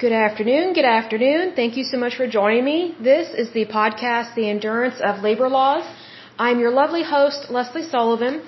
[0.00, 0.72] Good afternoon.
[0.72, 1.52] Good afternoon.
[1.54, 2.96] Thank you so much for joining me.
[3.08, 5.84] This is the podcast, The Endurance of Labor Laws.
[6.38, 8.40] I'm your lovely host, Lesley Sullivan,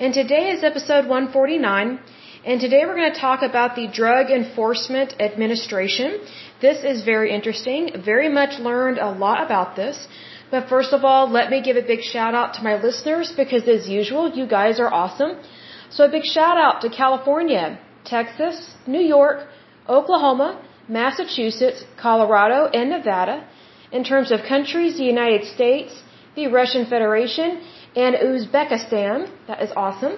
[0.00, 2.00] and today is episode 149.
[2.46, 6.20] And today we're going to talk about the Drug Enforcement Administration.
[6.62, 7.90] This is very interesting.
[8.02, 10.08] Very much learned a lot about this.
[10.50, 13.68] But first of all, let me give a big shout out to my listeners because
[13.68, 15.32] as usual, you guys are awesome.
[15.90, 19.48] So a big shout out to California, Texas, New York,
[19.86, 23.46] Oklahoma, Massachusetts, Colorado, and Nevada.
[23.92, 25.92] In terms of countries, the United States,
[26.34, 27.60] the Russian Federation,
[27.94, 29.30] and Uzbekistan.
[29.46, 30.16] That is awesome.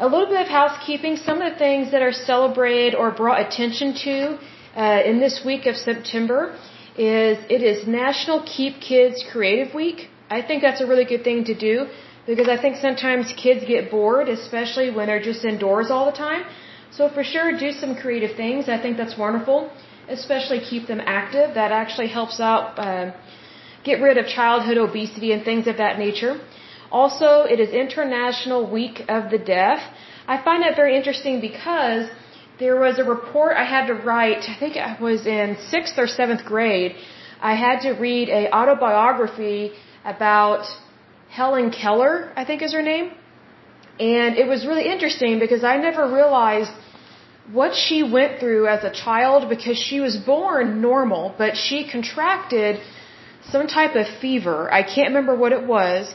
[0.00, 1.16] A little bit of housekeeping.
[1.16, 4.38] Some of the things that are celebrated or brought attention to
[4.76, 6.58] uh, in this week of September
[6.96, 10.08] is it is National Keep Kids Creative Week.
[10.30, 11.86] I think that's a really good thing to do
[12.26, 16.44] because I think sometimes kids get bored, especially when they're just indoors all the time.
[16.90, 18.68] So for sure, do some creative things.
[18.68, 19.70] I think that's wonderful
[20.08, 21.54] especially keep them active.
[21.54, 23.12] That actually helps out uh,
[23.84, 26.40] get rid of childhood obesity and things of that nature.
[26.90, 29.80] Also, it is International Week of the Deaf.
[30.26, 32.08] I find that very interesting because
[32.58, 36.06] there was a report I had to write, I think I was in sixth or
[36.06, 36.94] seventh grade.
[37.40, 39.72] I had to read a autobiography
[40.04, 40.64] about
[41.30, 43.10] Helen Keller, I think is her name.
[43.98, 46.70] And it was really interesting because I never realized
[47.52, 52.80] what she went through as a child because she was born normal, but she contracted
[53.50, 54.72] some type of fever.
[54.72, 56.14] I can't remember what it was,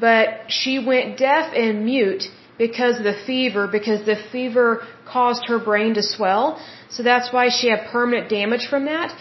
[0.00, 2.24] but she went deaf and mute
[2.58, 6.62] because of the fever, because the fever caused her brain to swell.
[6.90, 9.14] So that's why she had permanent damage from that.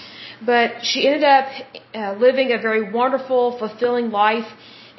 [0.46, 1.48] But she ended up
[1.94, 4.50] uh, living a very wonderful, fulfilling life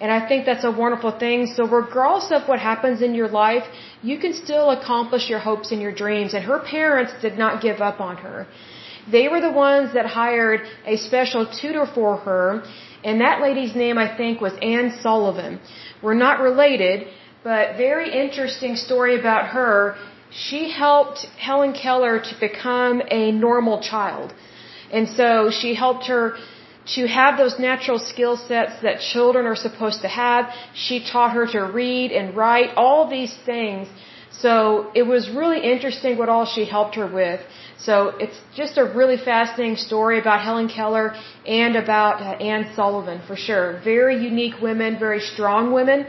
[0.02, 1.38] and I think that's a wonderful thing.
[1.56, 3.66] So regardless of what happens in your life,
[4.02, 6.34] you can still accomplish your hopes and your dreams.
[6.34, 8.38] And her parents did not give up on her.
[9.16, 10.60] They were the ones that hired
[10.94, 12.64] a special tutor for her.
[13.04, 15.60] And that lady's name, I think, was Anne Sullivan.
[16.02, 17.06] We're not related,
[17.44, 19.96] but very interesting story about her.
[20.30, 21.18] She helped
[21.48, 24.34] Helen Keller to become a normal child.
[24.90, 26.24] And so she helped her
[26.96, 30.52] to have those natural skill sets that children are supposed to have.
[30.74, 33.88] She taught her to read and write, all these things.
[34.30, 37.40] So it was really interesting what all she helped her with.
[37.78, 41.14] So it's just a really fascinating story about Helen Keller
[41.46, 43.80] and about uh, Anne Sullivan for sure.
[43.84, 46.06] Very unique women, very strong women,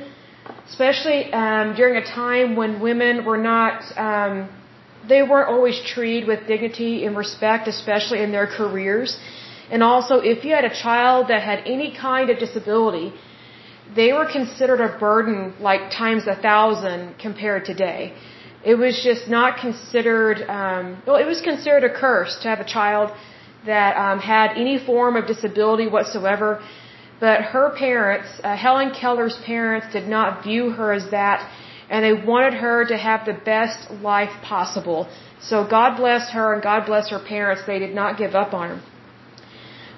[0.68, 3.82] especially um, during a time when women were not.
[3.98, 4.50] Um,
[5.08, 9.18] they weren't always treated with dignity and respect, especially in their careers.
[9.72, 13.14] And also, if you had a child that had any kind of disability,
[13.96, 18.14] they were considered a burden like times a thousand compared to today.
[18.72, 22.70] It was just not considered, um, well, it was considered a curse to have a
[22.78, 23.12] child
[23.66, 26.50] that um, had any form of disability whatsoever.
[27.20, 31.40] But her parents, uh, Helen Keller's parents, did not view her as that,
[31.90, 35.08] and they wanted her to have the best life possible.
[35.42, 37.62] So God bless her and God bless her parents.
[37.68, 38.82] They did not give up on her.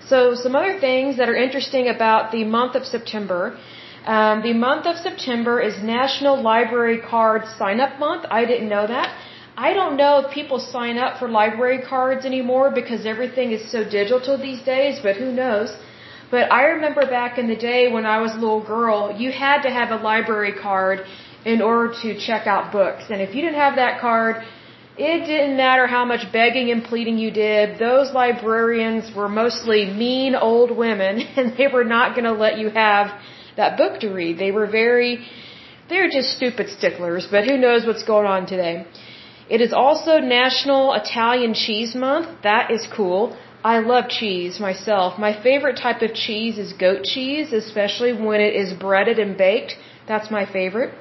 [0.10, 3.58] So some other things that are interesting about the month of September.
[4.06, 8.26] Um, the month of September is National Library Card Sign Up Month.
[8.30, 9.10] I didn't know that.
[9.58, 13.84] I don't know if people sign up for library cards anymore because everything is so
[13.84, 15.76] digital these days, but who knows.
[16.30, 19.64] But I remember back in the day when I was a little girl, you had
[19.64, 21.06] to have a library card
[21.46, 23.06] in order to check out books.
[23.10, 24.44] And if you didn't have that card,
[24.98, 27.78] it didn't matter how much begging and pleading you did.
[27.80, 32.70] Those librarians were mostly mean old women and they were not going to let you
[32.70, 33.08] have
[33.58, 34.38] that book to read.
[34.40, 35.26] They were very,
[35.90, 38.88] they're just stupid sticklers, but who knows what's going on today.
[39.50, 42.28] It is also National Italian Cheese Month.
[42.44, 43.38] That is cool.
[43.64, 45.20] I love cheese myself.
[45.20, 49.76] My favorite type of cheese is goat cheese, especially when it is breaded and baked.
[50.08, 50.94] That's my favorite.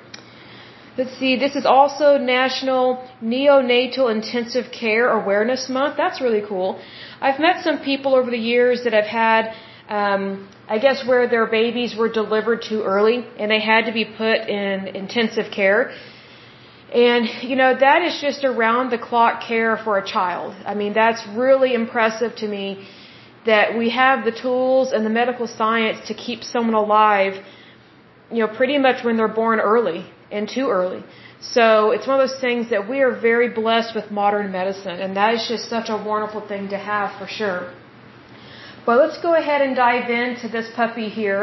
[0.97, 5.97] Let's see, this is also National Neonatal Intensive Care Awareness Month.
[5.97, 6.81] That's really cool.
[7.21, 9.43] I've met some people over the years that have had,
[9.89, 14.05] um, I guess, where their babies were delivered too early and they had to be
[14.05, 15.93] put in intensive care.
[16.95, 20.55] And, you know, that is just around the clock care for a child.
[20.65, 22.87] I mean, that's really impressive to me
[23.47, 27.45] that we have the tools and the medical science to keep someone alive,
[28.31, 30.07] you know, pretty much when they're born early
[30.37, 31.03] and too early.
[31.55, 35.11] So it's one of those things that we are very blessed with modern medicine, and
[35.21, 37.63] that is just such a wonderful thing to have for sure.
[38.87, 41.43] But let's go ahead and dive into this puppy here.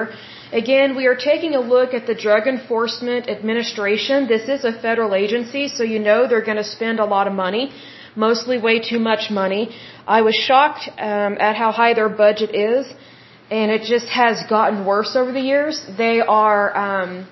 [0.62, 4.28] Again, we are taking a look at the Drug Enforcement Administration.
[4.36, 7.34] This is a federal agency, so you know they're going to spend a lot of
[7.48, 7.66] money.
[8.16, 9.64] mostly way too much money.
[10.08, 12.86] I was shocked um, at how high their budget is,
[13.50, 15.86] and it just has gotten worse over the years.
[15.98, 17.28] They are um,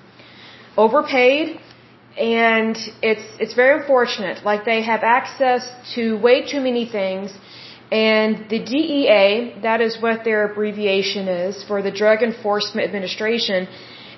[0.76, 1.60] overpaid,
[2.18, 4.44] and it's it's very unfortunate.
[4.44, 7.32] Like they have access to way too many things
[7.90, 13.66] and the DEA, that is what their abbreviation is for the Drug Enforcement Administration,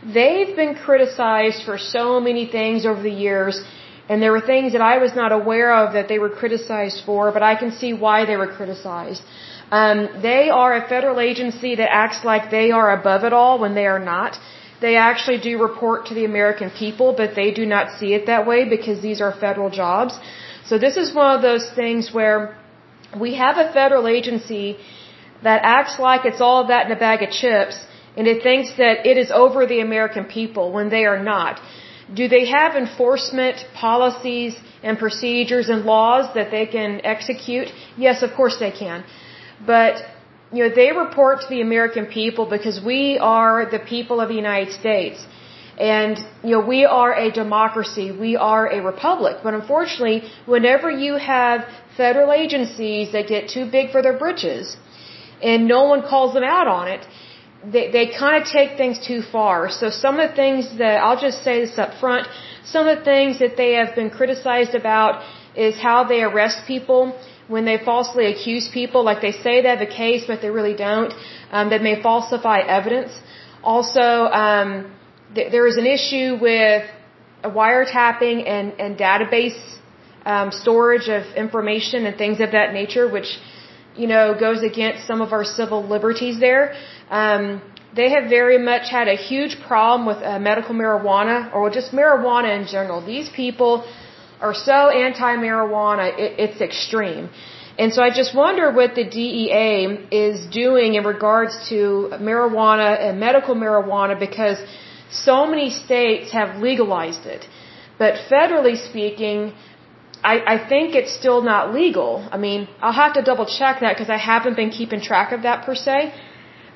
[0.02, 3.62] they've been criticized for so many things over the years.
[4.10, 7.32] And there were things that I was not aware of that they were criticized for,
[7.32, 9.22] but I can see why they were criticized.
[9.70, 13.74] Um, they are a federal agency that acts like they are above it all when
[13.74, 14.38] they are not.
[14.86, 18.46] They actually do report to the American people, but they do not see it that
[18.50, 20.18] way because these are federal jobs.
[20.68, 22.56] So this is one of those things where
[23.24, 24.66] we have a federal agency
[25.42, 27.76] that acts like it's all that in a bag of chips
[28.16, 31.60] and it thinks that it is over the American people when they are not.
[32.20, 37.68] Do they have enforcement policies and procedures and laws that they can execute?
[37.96, 39.04] Yes, of course they can.
[39.64, 40.02] But,
[40.52, 44.34] you know, they report to the American people because we are the people of the
[44.34, 45.24] United States.
[45.78, 48.06] And, you know, we are a democracy.
[48.26, 49.38] We are a republic.
[49.42, 51.64] But unfortunately, whenever you have
[51.96, 54.76] federal agencies that get too big for their britches
[55.42, 57.06] and no one calls them out on it,
[57.64, 59.70] they, they kind of take things too far.
[59.70, 62.28] So some of the things that, I'll just say this up front,
[62.64, 65.24] some of the things that they have been criticized about
[65.56, 67.16] is how they arrest people
[67.48, 70.74] when they falsely accuse people, like they say they have a case, but they really
[70.74, 71.12] don't,
[71.50, 73.12] um, that may falsify evidence.
[73.62, 74.92] Also, um,
[75.34, 76.84] th- there is an issue with
[77.44, 79.58] wiretapping and, and database
[80.24, 83.38] um, storage of information and things of that nature, which
[83.96, 86.38] you know goes against some of our civil liberties.
[86.38, 86.74] There,
[87.10, 87.60] um,
[87.94, 92.58] they have very much had a huge problem with uh, medical marijuana or just marijuana
[92.60, 93.04] in general.
[93.04, 93.84] These people
[94.42, 97.30] are so anti-marijuana, it, it's extreme.
[97.78, 99.74] And so I just wonder what the DEA
[100.10, 101.76] is doing in regards to
[102.28, 104.58] marijuana and medical marijuana because
[105.10, 107.48] so many states have legalized it.
[107.98, 109.52] But federally speaking,
[110.22, 112.28] I, I think it's still not legal.
[112.30, 115.42] I mean, I'll have to double check that because I haven't been keeping track of
[115.42, 116.12] that per se.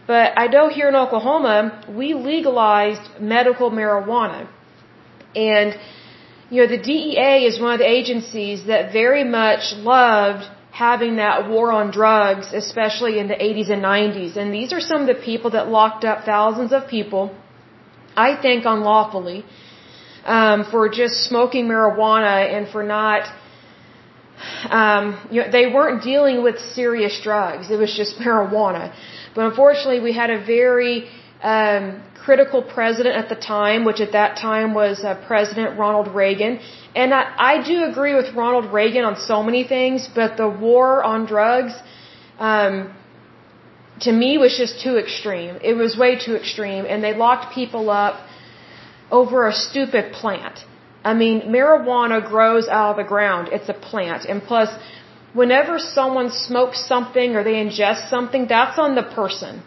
[0.07, 4.49] But I know here in Oklahoma, we legalized medical marijuana.
[5.35, 5.79] And,
[6.51, 11.49] you know, the DEA is one of the agencies that very much loved having that
[11.49, 14.37] war on drugs, especially in the 80s and 90s.
[14.37, 17.35] And these are some of the people that locked up thousands of people,
[18.17, 19.45] I think unlawfully
[20.27, 23.23] um, for just smoking marijuana and for not.
[24.69, 27.71] Um, you know, they weren't dealing with serious drugs.
[27.71, 28.95] It was just marijuana.
[29.35, 31.09] But unfortunately, we had a very
[31.43, 36.53] um, critical president at the time, which at that time was uh, President Ronald Reagan.
[37.01, 40.89] And I, I do agree with Ronald Reagan on so many things, but the war
[41.13, 41.75] on drugs,
[42.49, 42.73] um,
[44.07, 45.53] to me, was just too extreme.
[45.71, 48.17] It was way too extreme, and they locked people up
[49.21, 50.57] over a stupid plant.
[51.11, 53.45] I mean, marijuana grows out of the ground.
[53.57, 54.23] It's a plant.
[54.31, 54.71] And plus,
[55.41, 59.63] whenever someone smokes something or they ingest something, that's on the person.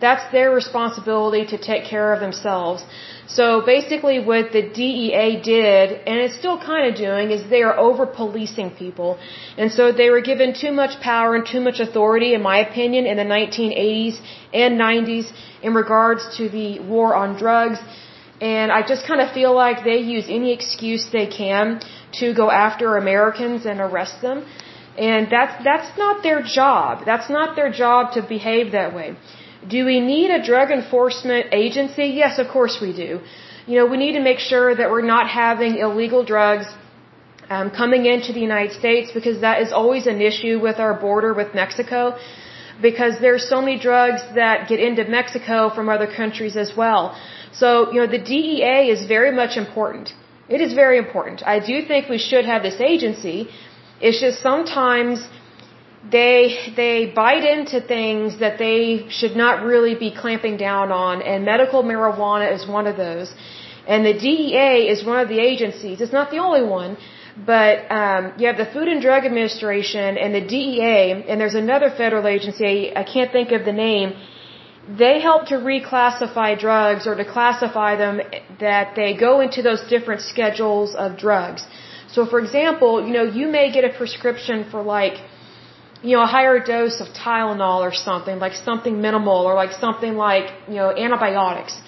[0.00, 2.84] That's their responsibility to take care of themselves.
[3.26, 7.76] So basically what the DEA did, and it's still kind of doing, is they are
[7.78, 9.18] over policing people.
[9.58, 13.06] And so they were given too much power and too much authority, in my opinion,
[13.06, 14.20] in the 1980s
[14.52, 15.30] and 90s
[15.62, 17.78] in regards to the war on drugs
[18.40, 21.80] and I just kind of feel like they use any excuse they can
[22.20, 24.46] to go after Americans and arrest them.
[24.98, 27.04] And that's, that's not their job.
[27.04, 29.16] That's not their job to behave that way.
[29.68, 32.06] Do we need a drug enforcement agency?
[32.06, 33.20] Yes, of course we do.
[33.66, 36.66] You know, we need to make sure that we're not having illegal drugs
[37.50, 41.34] um, coming into the United States because that is always an issue with our border
[41.34, 42.18] with Mexico
[42.80, 47.14] because there's so many drugs that get into Mexico from other countries as well.
[47.52, 50.14] So, you know, the DEA is very much important.
[50.48, 51.42] It is very important.
[51.46, 53.48] I do think we should have this agency.
[54.00, 55.26] It's just sometimes
[56.08, 61.44] they they bite into things that they should not really be clamping down on and
[61.44, 63.34] medical marijuana is one of those.
[63.86, 66.00] And the DEA is one of the agencies.
[66.00, 66.96] It's not the only one,
[67.44, 71.90] but um, you have the Food and Drug Administration and the DEA, and there's another
[71.90, 72.94] federal agency.
[72.94, 74.14] I can't think of the name
[74.98, 78.20] they help to reclassify drugs or to classify them
[78.58, 81.64] that they go into those different schedules of drugs.
[82.08, 85.18] So for example, you know, you may get a prescription for like,
[86.02, 90.14] you know, a higher dose of Tylenol or something, like something minimal or like something
[90.16, 91.78] like, you know, antibiotics.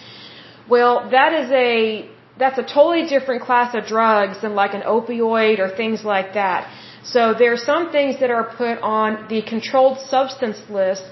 [0.68, 5.58] Well, that is a, that's a totally different class of drugs than like an opioid
[5.58, 6.70] or things like that.
[7.04, 11.04] So there are some things that are put on the controlled substance list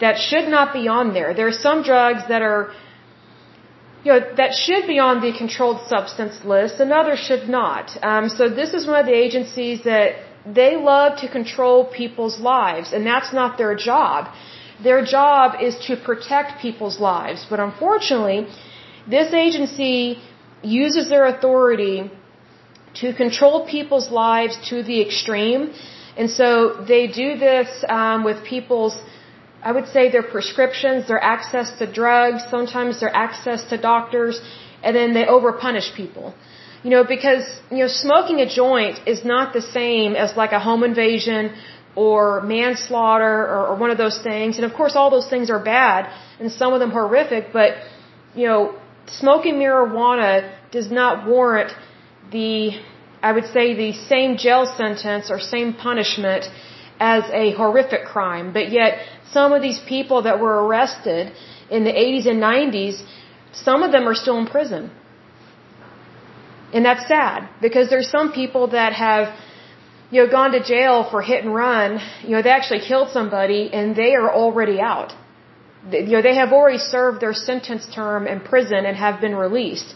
[0.00, 1.34] that should not be on there.
[1.34, 2.72] There are some drugs that are
[4.02, 7.90] you know, that should be on the controlled substance list and others should not.
[8.02, 10.14] Um, so this is one of the agencies that
[10.46, 14.32] they love to control people's lives and that's not their job.
[14.82, 17.46] Their job is to protect people's lives.
[17.50, 18.48] But unfortunately,
[19.06, 20.18] this agency
[20.62, 22.10] uses their authority
[22.94, 25.72] to control people's lives to the extreme.
[26.16, 28.98] And so they do this um, with people's
[29.62, 34.40] I would say their prescriptions, their access to drugs, sometimes their access to doctors,
[34.82, 36.34] and then they overpunish people.
[36.82, 40.60] You know, because, you know, smoking a joint is not the same as like a
[40.60, 41.54] home invasion
[41.94, 44.56] or manslaughter or, or one of those things.
[44.56, 46.10] And of course, all those things are bad
[46.40, 47.74] and some of them horrific, but,
[48.34, 51.72] you know, smoking marijuana does not warrant
[52.32, 52.80] the,
[53.22, 56.48] I would say, the same jail sentence or same punishment
[56.98, 58.52] as a horrific crime.
[58.52, 58.98] But yet,
[59.32, 61.32] some of these people that were arrested
[61.70, 63.02] in the 80s and 90s,
[63.52, 64.90] some of them are still in prison.
[66.72, 69.34] And that's sad because there's some people that have,
[70.10, 72.00] you know, gone to jail for hit and run.
[72.22, 75.12] You know, they actually killed somebody and they are already out.
[75.90, 79.94] You know, they have already served their sentence term in prison and have been released.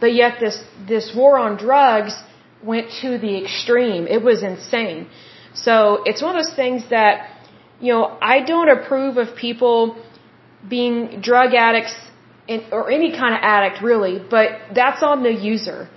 [0.00, 2.14] But yet this, this war on drugs
[2.62, 4.06] went to the extreme.
[4.06, 5.08] It was insane.
[5.54, 7.14] So it's one of those things that,
[7.80, 10.02] you know, I don't approve of people
[10.68, 11.94] being drug addicts
[12.48, 15.88] in, or any kind of addict really, but that's on the user.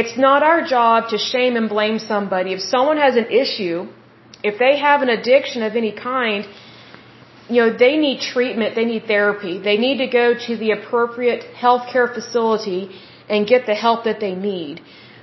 [0.00, 2.52] It's not our job to shame and blame somebody.
[2.52, 3.76] If someone has an issue,
[4.48, 6.46] if they have an addiction of any kind,
[7.48, 9.54] you know, they need treatment, they need therapy.
[9.58, 12.80] They need to go to the appropriate healthcare facility
[13.30, 14.82] and get the help that they need.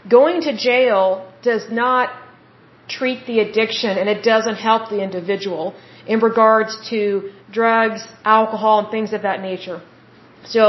[0.10, 1.04] Going to jail
[1.44, 2.10] does not
[2.88, 5.76] treat the addiction and it doesn't help the individual
[6.08, 9.80] in regards to drugs, alcohol, and things of that nature.
[10.46, 10.64] So,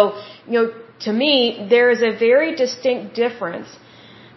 [0.46, 0.66] you know,
[1.06, 3.68] to me, there is a very distinct difference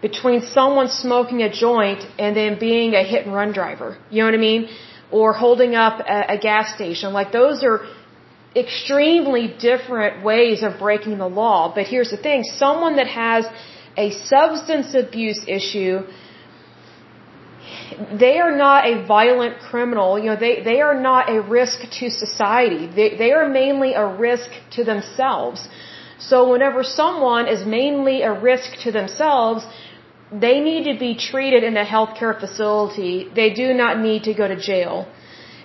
[0.01, 3.98] between someone smoking a joint and then being a hit and run driver.
[4.10, 4.70] You know what I mean?
[5.12, 7.13] Or holding up a, a gas station.
[7.13, 7.80] Like those are
[8.56, 11.74] extremely different ways of breaking the law.
[11.74, 13.46] But here's the thing, someone that has
[13.98, 16.01] a substance abuse issue
[18.20, 20.20] they are not a violent criminal.
[20.20, 22.88] You know, they, they are not a risk to society.
[22.88, 25.68] They, they are mainly a risk to themselves.
[26.20, 29.66] So whenever someone is mainly a risk to themselves,
[30.32, 33.30] they need to be treated in a healthcare facility.
[33.34, 35.08] They do not need to go to jail.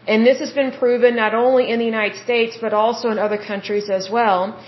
[0.07, 3.39] And this has been proven not only in the United States, but also in other
[3.39, 4.59] countries as well.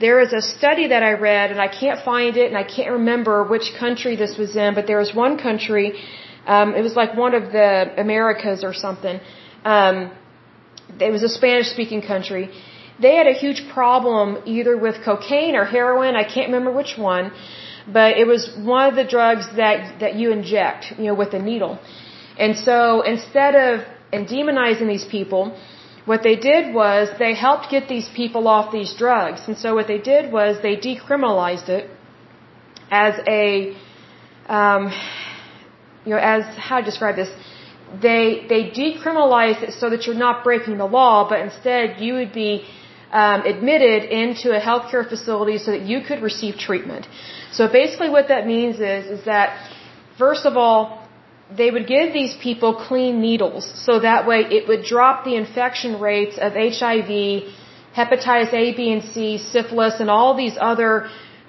[0.00, 2.90] There is a study that I read, and I can't find it, and I can't
[2.90, 5.86] remember which country this was in, but there was one country
[6.46, 9.20] um, it was like one of the Americas or something.
[9.64, 10.10] Um,
[10.98, 12.50] it was a Spanish speaking country.
[13.00, 16.14] They had a huge problem either with cocaine or heroin.
[16.16, 17.32] I can't remember which one,
[17.86, 21.38] but it was one of the drugs that, that you inject, you know, with a
[21.38, 21.78] needle.
[22.38, 25.56] And so instead of and demonizing these people,
[26.04, 29.40] what they did was they helped get these people off these drugs.
[29.46, 31.88] And so what they did was they decriminalized it
[32.90, 33.74] as a,
[34.48, 34.92] um,
[36.04, 37.30] you know, as how to describe this,
[38.00, 42.32] they they decriminalize it so that you're not breaking the law, but instead you would
[42.32, 42.64] be
[43.12, 47.06] um, admitted into a healthcare facility so that you could receive treatment.
[47.52, 49.48] So basically, what that means is is that
[50.18, 51.06] first of all,
[51.54, 56.00] they would give these people clean needles, so that way it would drop the infection
[56.00, 57.10] rates of HIV,
[57.94, 61.08] hepatitis A, B, and C, syphilis, and all these other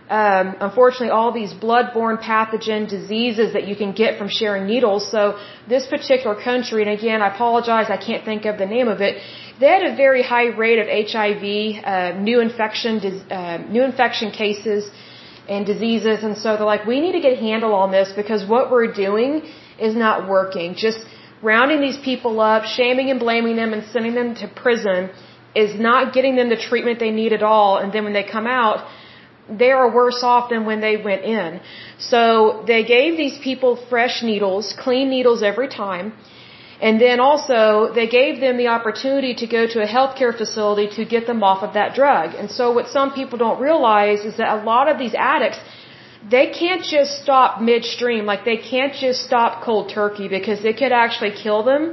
[0.09, 5.09] um, unfortunately all these blood-borne pathogen diseases that you can get from sharing needles.
[5.09, 8.99] So this particular country, and again, I apologize, I can't think of the name of
[9.01, 9.21] it.
[9.63, 12.93] They had a very high rate of HIV, uh, new infection,
[13.39, 14.91] uh, new infection cases
[15.47, 18.41] and diseases, and so they're like, we need to get a handle on this because
[18.53, 19.31] what we're doing
[19.87, 20.75] is not working.
[20.87, 20.99] Just
[21.51, 24.99] rounding these people up, shaming and blaming them, and sending them to prison
[25.63, 27.71] is not getting them the treatment they need at all.
[27.77, 28.85] And then when they come out
[29.63, 31.59] they are worse off than when they went in.
[31.99, 36.13] So they gave these people fresh needles, clean needles every time.
[36.87, 37.59] And then also
[37.97, 41.61] they gave them the opportunity to go to a healthcare facility to get them off
[41.67, 42.35] of that drug.
[42.39, 45.59] And so what some people don't realize is that a lot of these addicts,
[46.35, 48.25] they can't just stop midstream.
[48.31, 51.83] Like they can't just stop cold turkey because it could actually kill them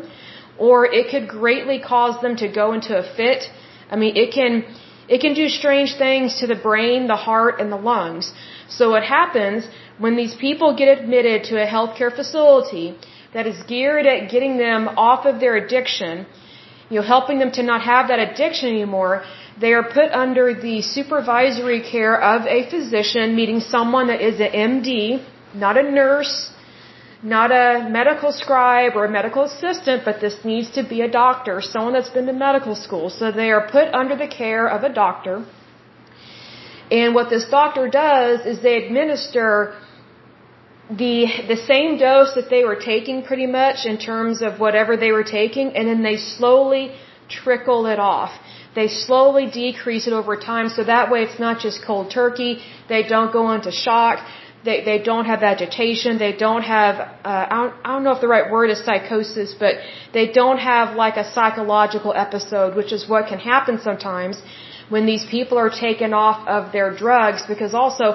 [0.58, 3.48] or it could greatly cause them to go into a fit.
[3.92, 4.52] I mean, it can,
[5.14, 8.32] it can do strange things to the brain, the heart, and the lungs.
[8.68, 9.68] So what happens
[9.98, 12.86] when these people get admitted to a healthcare facility,
[13.34, 16.26] that is geared at getting them off of their addiction,
[16.88, 19.22] you know, helping them to not have that addiction anymore,
[19.60, 24.52] they are put under the supervisory care of a physician, meaning someone that is an
[24.52, 26.50] MD, not a nurse,
[27.22, 31.60] not a medical scribe or a medical assistant, but this needs to be a doctor,
[31.60, 33.10] someone that's been to medical school.
[33.10, 35.44] So they are put under the care of a doctor.
[36.90, 39.74] And what this doctor does is they administer
[40.90, 45.12] the the same dose that they were taking pretty much in terms of whatever they
[45.12, 46.92] were taking and then they slowly
[47.28, 48.32] trickle it off.
[48.74, 52.62] They slowly decrease it over time so that way it's not just cold turkey.
[52.88, 54.18] They don't go into shock
[54.64, 58.20] they they don't have agitation they don't have uh, I, don't, I don't know if
[58.20, 59.76] the right word is psychosis but
[60.12, 64.42] they don't have like a psychological episode which is what can happen sometimes
[64.90, 68.06] when these people are taken off of their drugs because also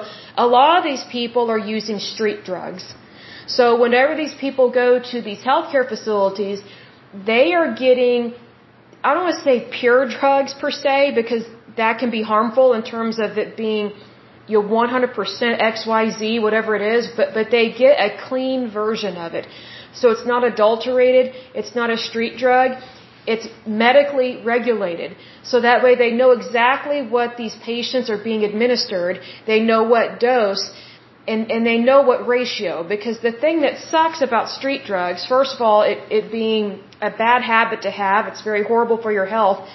[0.45, 2.85] a lot of these people are using street drugs
[3.57, 6.61] so whenever these people go to these healthcare facilities
[7.31, 8.33] they are getting
[9.03, 11.45] I don't want to say pure drugs per se because
[11.77, 13.91] that can be harmful in terms of it being
[14.47, 15.15] you know, 100%
[15.73, 19.47] XYZ, whatever it is, but, but they get a clean version of it.
[19.93, 22.71] So it's not adulterated, it's not a street drug,
[23.27, 25.15] it's medically regulated.
[25.43, 30.19] So that way they know exactly what these patients are being administered, they know what
[30.19, 30.71] dose,
[31.27, 32.83] and, and they know what ratio.
[32.83, 37.09] Because the thing that sucks about street drugs, first of all, it, it being a
[37.09, 39.67] bad habit to have, it's very horrible for your health,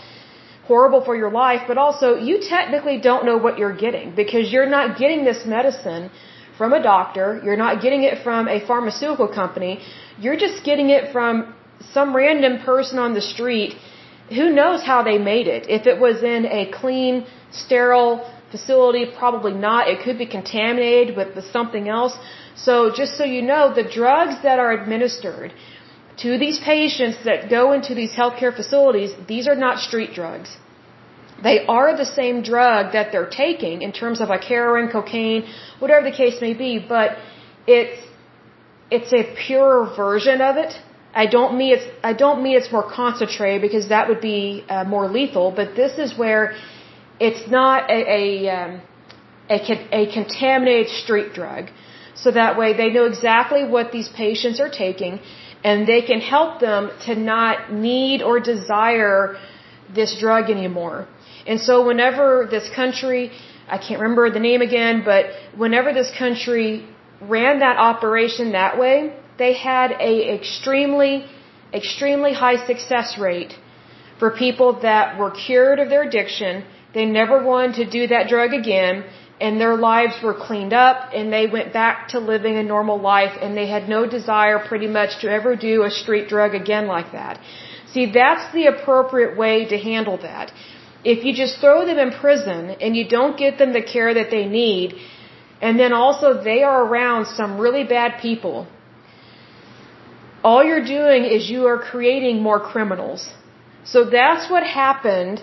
[0.66, 4.72] horrible for your life, but also you technically don't know what you're getting because you're
[4.78, 6.10] not getting this medicine
[6.56, 9.80] from a doctor, you're not getting it from a pharmaceutical company,
[10.18, 11.54] you're just getting it from
[11.92, 13.74] some random person on the street
[14.28, 15.68] who knows how they made it.
[15.68, 19.88] If it was in a clean, sterile facility, probably not.
[19.88, 22.16] It could be contaminated with, something else.
[22.54, 25.52] So just so you know, the drugs that are administered
[26.18, 30.56] to these patients that go into these healthcare facilities, these are not street drugs.
[31.42, 35.46] They are the same drug that they're taking in terms of like heroin, cocaine,
[35.78, 37.16] whatever the case may be, but
[37.66, 37.98] it's
[38.90, 40.72] it's a purer version of it.
[41.14, 44.84] I don't mean it's I don't mean it's more concentrated because that would be uh,
[44.84, 46.54] more lethal, but this is where
[47.18, 48.80] it's not a a, um,
[49.48, 49.58] a
[50.00, 51.70] a contaminated street drug.
[52.14, 55.20] So that way they know exactly what these patients are taking
[55.64, 59.36] and they can help them to not need or desire
[59.94, 61.06] this drug anymore.
[61.46, 63.32] And so whenever this country,
[63.68, 66.86] I can't remember the name again, but whenever this country
[67.20, 71.14] ran that operation that way, they had a extremely,
[71.80, 73.54] extremely high success rate
[74.20, 76.64] for people that were cured of their addiction.
[76.98, 79.04] They never wanted to do that drug again
[79.44, 83.34] and their lives were cleaned up and they went back to living a normal life
[83.42, 87.10] and they had no desire pretty much to ever do a street drug again like
[87.12, 87.40] that.
[87.92, 90.52] See, that's the appropriate way to handle that.
[91.02, 94.30] If you just throw them in prison and you don't get them the care that
[94.30, 94.94] they need,
[95.62, 98.66] and then also they are around some really bad people,
[100.42, 103.30] all you're doing is you are creating more criminals.
[103.84, 105.42] So that's what happened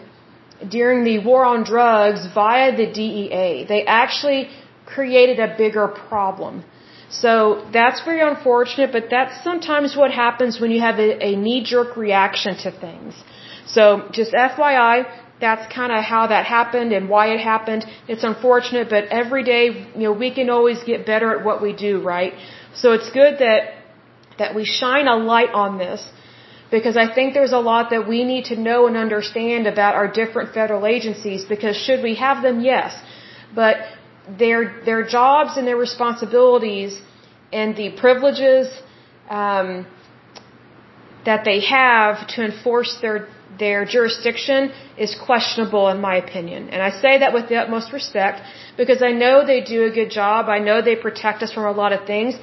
[0.68, 3.66] during the war on drugs via the DEA.
[3.68, 4.50] They actually
[4.86, 6.64] created a bigger problem.
[7.10, 11.96] So that's very unfortunate, but that's sometimes what happens when you have a, a knee-jerk
[11.96, 13.14] reaction to things.
[13.66, 15.06] So just FYI,
[15.40, 17.86] that's kind of how that happened and why it happened.
[18.08, 21.74] It's unfortunate, but every day, you know, we can always get better at what we
[21.74, 22.34] do, right?
[22.74, 23.77] So it's good that
[24.40, 26.02] that we shine a light on this
[26.70, 30.08] because I think there's a lot that we need to know and understand about our
[30.12, 32.60] different federal agencies because should we have them?
[32.60, 33.00] Yes.
[33.56, 33.78] But
[34.42, 37.00] their their jobs and their responsibilities
[37.54, 38.68] and the privileges
[39.30, 39.88] um,
[41.26, 46.70] that they have to enforce their their jurisdiction is questionable in my opinion.
[46.70, 48.42] And I say that with the utmost respect
[48.76, 50.50] because I know they do a good job.
[50.50, 52.36] I know they protect us from a lot of things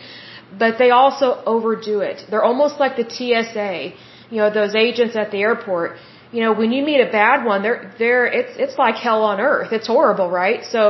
[0.59, 3.93] but they also overdo it they're almost like the TSA
[4.31, 5.93] you know, those agents at the airport,
[6.33, 9.41] you know, when you meet a bad one, they're, they're, it's, it's like hell on
[9.41, 9.71] earth.
[9.73, 10.65] It's horrible, right?
[10.65, 10.81] So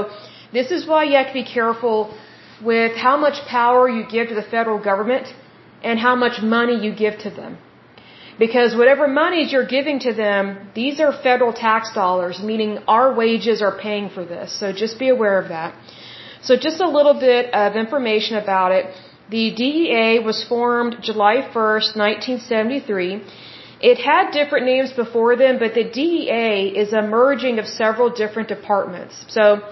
[0.53, 2.17] this is why you have to be careful
[2.63, 5.27] with how much power you give to the federal government
[5.83, 7.59] and how much money you give to them.
[8.39, 13.63] Because whatever monies you're giving to them, these are federal tax dollars, meaning our wages
[13.63, 14.59] are paying for this.
[14.59, 15.75] So just be aware of that.
[16.43, 18.87] So just a little bit of information about it.
[19.31, 23.23] The DEA was formed July 1st, 1973.
[23.81, 28.49] It had different names before then, but the DEA is a merging of several different
[28.49, 29.25] departments.
[29.29, 29.63] So,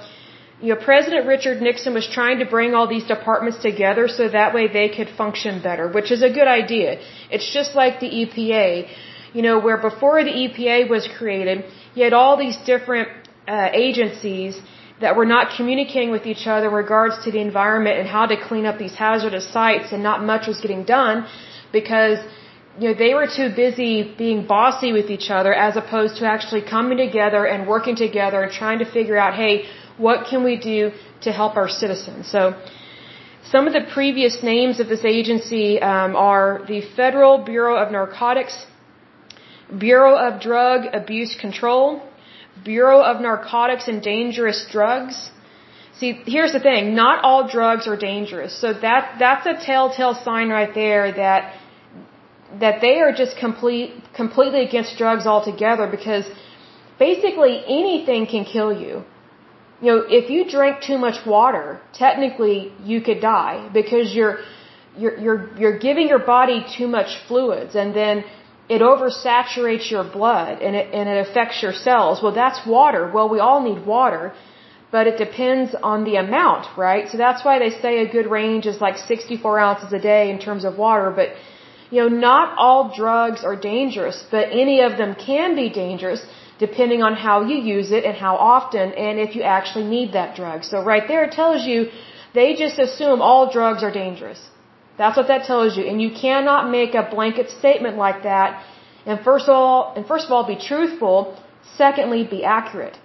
[0.61, 4.55] you know, President Richard Nixon was trying to bring all these departments together so that
[4.55, 7.01] way they could function better, which is a good idea.
[7.31, 8.89] It's just like the EPA,
[9.35, 13.09] you know, where before the EPA was created, you had all these different
[13.47, 14.61] uh, agencies
[15.03, 18.37] that were not communicating with each other in regards to the environment and how to
[18.49, 21.27] clean up these hazardous sites and not much was getting done
[21.79, 22.19] because
[22.81, 23.93] you know, they were too busy
[24.25, 28.53] being bossy with each other as opposed to actually coming together and working together and
[28.53, 29.55] trying to figure out, hey,
[29.99, 32.31] what can we do to help our citizens?
[32.31, 32.43] So,
[33.55, 38.67] some of the previous names of this agency um, are the Federal Bureau of Narcotics,
[39.87, 42.01] Bureau of Drug Abuse Control,
[42.65, 45.31] Bureau of Narcotics and Dangerous Drugs.
[45.99, 48.53] See, here's the thing: not all drugs are dangerous.
[48.61, 51.55] So that that's a telltale sign right there that
[52.61, 56.27] that they are just complete completely against drugs altogether because
[56.99, 59.05] basically anything can kill you
[59.83, 64.39] you know, if you drink too much water, technically you could die because you're
[64.97, 68.25] you're you're you're giving your body too much fluids and then
[68.75, 72.23] it oversaturates your blood and it and it affects your cells.
[72.23, 73.03] Well, that's water.
[73.15, 74.25] Well, we all need water,
[74.95, 77.05] but it depends on the amount, right?
[77.13, 80.39] So that's why they say a good range is like 64 ounces a day in
[80.47, 81.29] terms of water, but
[81.93, 86.23] you know, not all drugs are dangerous, but any of them can be dangerous
[86.67, 90.31] depending on how you use it and how often and if you actually need that
[90.41, 90.65] drug.
[90.73, 91.79] So right there it tells you
[92.39, 94.41] they just assume all drugs are dangerous.
[94.99, 95.85] That's what that tells you.
[95.91, 98.63] And you cannot make a blanket statement like that.
[99.07, 101.17] And first of all, and first of all, be truthful.
[101.77, 102.99] Secondly, be accurate.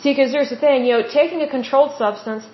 [0.00, 2.44] See, because there's the thing, you know, taking a controlled substance,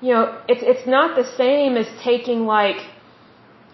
[0.00, 2.80] you know, it's it's not the same as taking like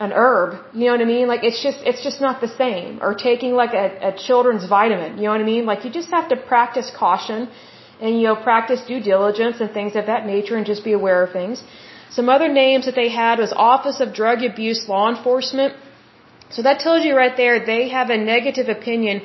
[0.01, 0.51] an herb.
[0.75, 1.27] You know what I mean?
[1.27, 3.01] Like it's just it's just not the same.
[3.03, 5.19] Or taking like a, a children's vitamin.
[5.19, 5.67] You know what I mean?
[5.67, 7.49] Like you just have to practice caution
[8.01, 11.23] and you know practice due diligence and things of that nature and just be aware
[11.25, 11.65] of things.
[12.11, 15.75] Some other names that they had was Office of Drug Abuse Law Enforcement.
[16.51, 19.23] So that tells you right there they have a negative opinion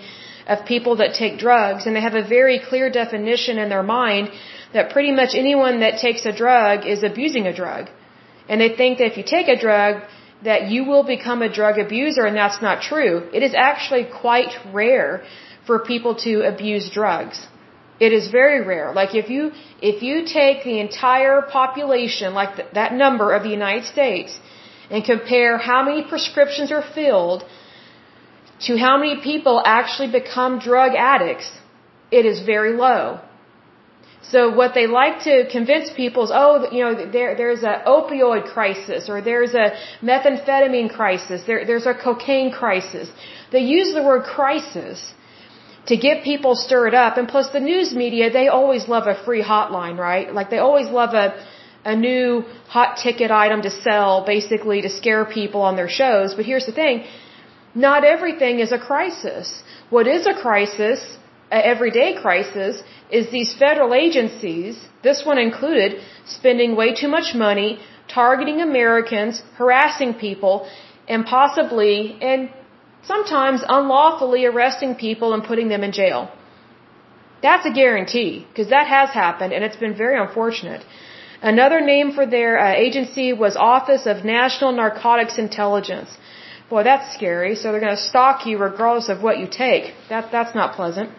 [0.48, 4.30] of people that take drugs and they have a very clear definition in their mind
[4.74, 7.90] that pretty much anyone that takes a drug is abusing a drug.
[8.50, 10.02] And they think that if you take a drug,
[10.44, 13.30] that you will become a drug abuser and that's not true.
[13.34, 15.24] It is actually quite rare
[15.66, 17.48] for people to abuse drugs.
[18.00, 18.92] It is very rare.
[18.94, 19.52] Like if you
[19.82, 24.32] if you take the entire population, like th that number of the United States,
[24.90, 27.42] and compare how many prescriptions are filled
[28.68, 31.50] to how many people actually become drug addicts,
[32.20, 33.04] it is very low.
[34.32, 38.46] So what they like to convince people is, oh, you know, there, there's a opioid
[38.54, 39.68] crisis or there's a
[40.02, 43.12] methamphetamine crisis, there, there's a cocaine crisis.
[43.52, 45.14] They use the word crisis
[45.88, 47.18] to get people stirred up.
[47.18, 50.34] And plus the news media, they always love a free hotline, right?
[50.34, 51.28] Like they always love a,
[51.84, 56.36] a new hot ticket item to sell basically to scare people on their shows.
[56.36, 57.06] But here's the thing.
[57.76, 59.64] Not everything is a crisis.
[59.90, 61.18] What is a crisis
[61.54, 62.82] an everyday crisis
[63.18, 64.74] is these federal agencies,
[65.08, 65.90] this one included,
[66.26, 67.70] spending way too much money,
[68.08, 70.56] targeting Americans, harassing people,
[71.08, 71.96] and possibly
[72.30, 72.50] and
[73.12, 76.30] sometimes unlawfully arresting people and putting them in jail.
[77.42, 80.86] That's a guarantee, because that has happened and it's been very unfortunate.
[81.42, 86.10] Another name for their uh, agency was Office of National Narcotics Intelligence.
[86.70, 87.56] Boy, that's scary.
[87.56, 89.94] So they're going to stalk you regardless of what you take.
[90.10, 91.10] That that's not pleasant.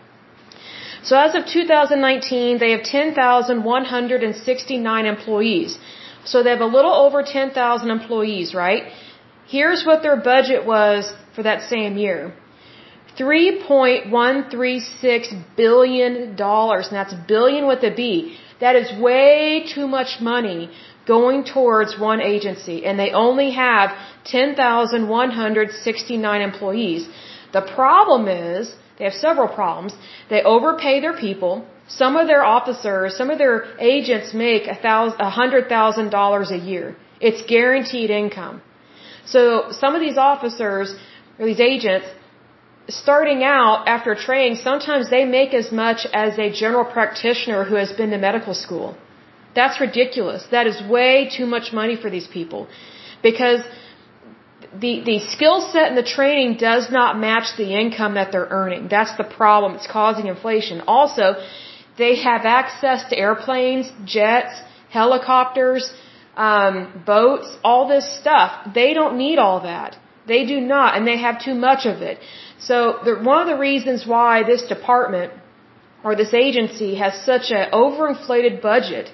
[1.09, 5.79] So as of 2019, they have 10,169 employees.
[6.25, 8.85] So they have a little over 10,000 employees, right?
[9.47, 12.33] Here's what their budget was for that same year.
[13.19, 18.37] $3.136 billion, and that's billion with a B.
[18.61, 20.71] That is way too much money
[21.07, 23.91] going towards one agency, and they only have
[24.25, 27.09] 10,169 employees.
[27.53, 29.95] The problem is, they have several problems.
[30.31, 31.67] They overpay their people.
[31.89, 36.51] Some of their officers, some of their agents make a thousand, a hundred thousand dollars
[36.51, 36.97] a year.
[37.21, 38.63] It's guaranteed income.
[39.27, 40.97] So some of these officers
[41.39, 42.07] or these agents,
[42.89, 47.93] starting out after training, sometimes they make as much as a general practitioner who has
[47.93, 48.97] been to medical school.
[49.55, 50.47] That's ridiculous.
[50.51, 52.69] That is way too much money for these people.
[53.23, 53.61] Because
[54.85, 58.89] the, the skill set and the training does not match the income that they're earning.
[58.89, 59.75] That's the problem.
[59.77, 60.83] It's causing inflation.
[60.87, 61.37] Also,
[61.97, 64.55] they have access to airplanes, jets,
[64.91, 65.93] helicopters,
[66.37, 68.51] um, boats, all this stuff.
[68.75, 69.97] They don't need all that.
[70.27, 72.19] They do not, and they have too much of it.
[72.59, 75.33] So the, one of the reasons why this department
[76.05, 79.11] or this agency has such an overinflated budget.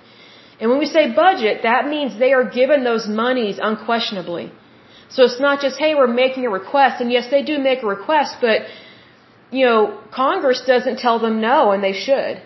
[0.60, 4.52] And when we say budget, that means they are given those monies unquestionably.
[5.08, 7.86] So it's not just, hey, we're making a request, and yes, they do make a
[7.86, 8.58] request, but,
[9.50, 12.40] you know, Congress doesn't tell them no, and they should.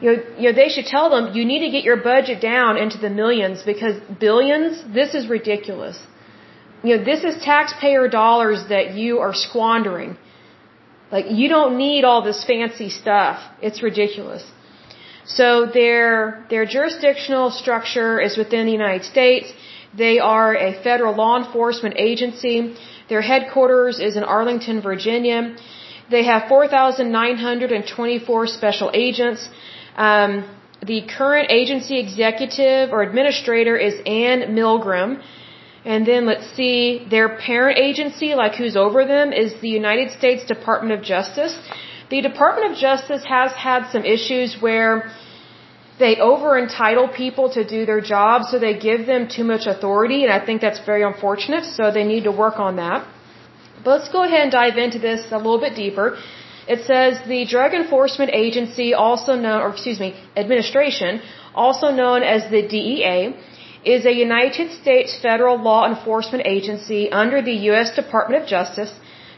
[0.00, 2.78] You know, you know, they should tell them, you need to get your budget down
[2.78, 5.98] into the millions because billions, this is ridiculous.
[6.84, 10.16] You know, this is taxpayer dollars that you are squandering.
[11.12, 13.36] Like, you don't need all this fancy stuff.
[13.60, 14.42] It's ridiculous.
[15.24, 19.52] So their, their jurisdictional structure is within the United States.
[19.96, 22.74] They are a federal law enforcement agency.
[23.08, 25.54] Their headquarters is in Arlington, Virginia.
[26.10, 29.48] They have 4,924 special agents.
[29.96, 30.44] Um,
[30.84, 35.22] the current agency executive or administrator is Anne Milgram.
[35.84, 40.44] And then let's see, their parent agency, like who's over them, is the United States
[40.44, 41.58] Department of Justice.
[42.10, 45.10] The Department of Justice has had some issues where
[45.98, 50.22] they over entitle people to do their job, so they give them too much authority,
[50.24, 53.06] and I think that's very unfortunate, so they need to work on that.
[53.84, 56.16] But let's go ahead and dive into this a little bit deeper.
[56.68, 61.20] It says the Drug Enforcement Agency, also known, or excuse me, administration,
[61.54, 63.34] also known as the DEA,
[63.84, 67.94] is a United States federal law enforcement agency under the U.S.
[67.94, 68.92] Department of Justice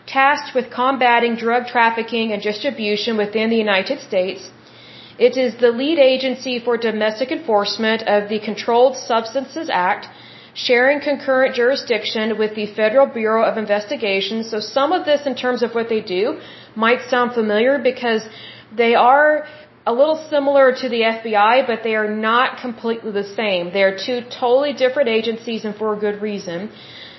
[0.07, 4.51] tasked with combating drug trafficking and distribution within the United States.
[5.19, 10.09] It is the lead agency for domestic enforcement of the Controlled Substances Act,
[10.55, 14.45] sharing concurrent jurisdiction with the Federal Bureau of Investigation.
[14.45, 16.41] So some of this in terms of what they do
[16.75, 18.29] might sound familiar because
[18.77, 19.47] they are
[19.87, 23.73] a little similar to the FBI, but they are not completely the same.
[23.73, 26.71] They are two totally different agencies and for a good reason.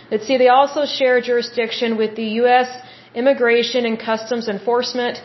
[0.10, 2.69] Let's see, they also share jurisdiction with the U.S.
[3.13, 5.21] Immigration and Customs Enforcement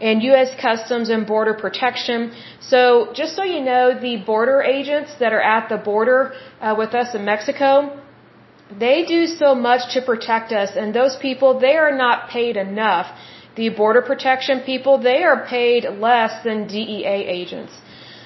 [0.00, 0.50] and U.S.
[0.60, 2.32] Customs and Border Protection.
[2.60, 6.94] So just so you know, the border agents that are at the border uh, with
[6.94, 8.00] us in Mexico,
[8.78, 13.06] they do so much to protect us, and those people, they are not paid enough
[13.56, 17.72] the border protection people, they are paid less than DEA agents.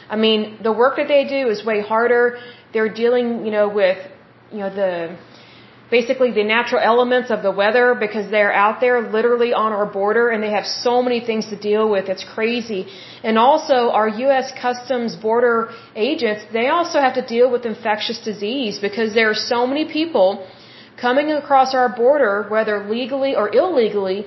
[0.09, 2.39] I mean, the work that they do is way harder.
[2.73, 3.99] They're dealing, you know, with,
[4.51, 5.17] you know, the,
[5.91, 10.29] basically the natural elements of the weather because they're out there literally on our border
[10.31, 12.09] and they have so many things to deal with.
[12.09, 12.87] It's crazy.
[13.23, 14.53] And also our U.S.
[14.61, 19.67] Customs border agents, they also have to deal with infectious disease because there are so
[19.67, 20.47] many people
[21.01, 24.27] coming across our border, whether legally or illegally,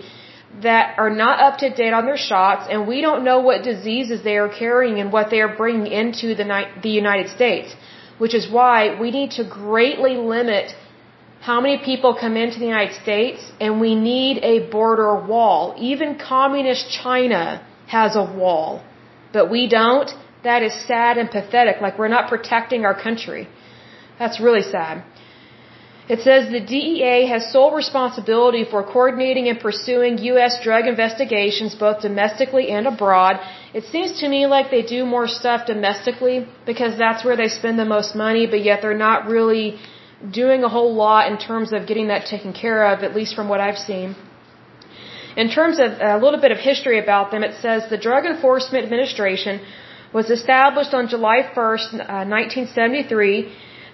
[0.61, 4.23] that are not up to date on their shots, and we don't know what diseases
[4.23, 6.45] they are carrying and what they are bringing into the,
[6.83, 7.75] the United States.
[8.17, 10.75] Which is why we need to greatly limit
[11.39, 15.73] how many people come into the United States, and we need a border wall.
[15.79, 18.83] Even communist China has a wall,
[19.33, 20.11] but we don't.
[20.43, 21.81] That is sad and pathetic.
[21.81, 23.47] Like we're not protecting our country.
[24.19, 25.03] That's really sad.
[26.09, 30.59] It says the DEA has sole responsibility for coordinating and pursuing U.S.
[30.63, 33.39] drug investigations both domestically and abroad.
[33.73, 37.77] It seems to me like they do more stuff domestically because that's where they spend
[37.77, 39.79] the most money, but yet they're not really
[40.31, 43.47] doing a whole lot in terms of getting that taken care of, at least from
[43.47, 44.15] what I've seen.
[45.37, 48.83] In terms of a little bit of history about them, it says the Drug Enforcement
[48.83, 49.61] Administration
[50.13, 53.53] was established on July 1st, uh, 1973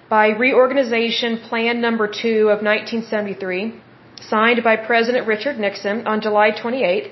[0.10, 3.74] by Reorganization Plan Number 2 of 1973,
[4.22, 7.12] signed by President Richard Nixon on July 28.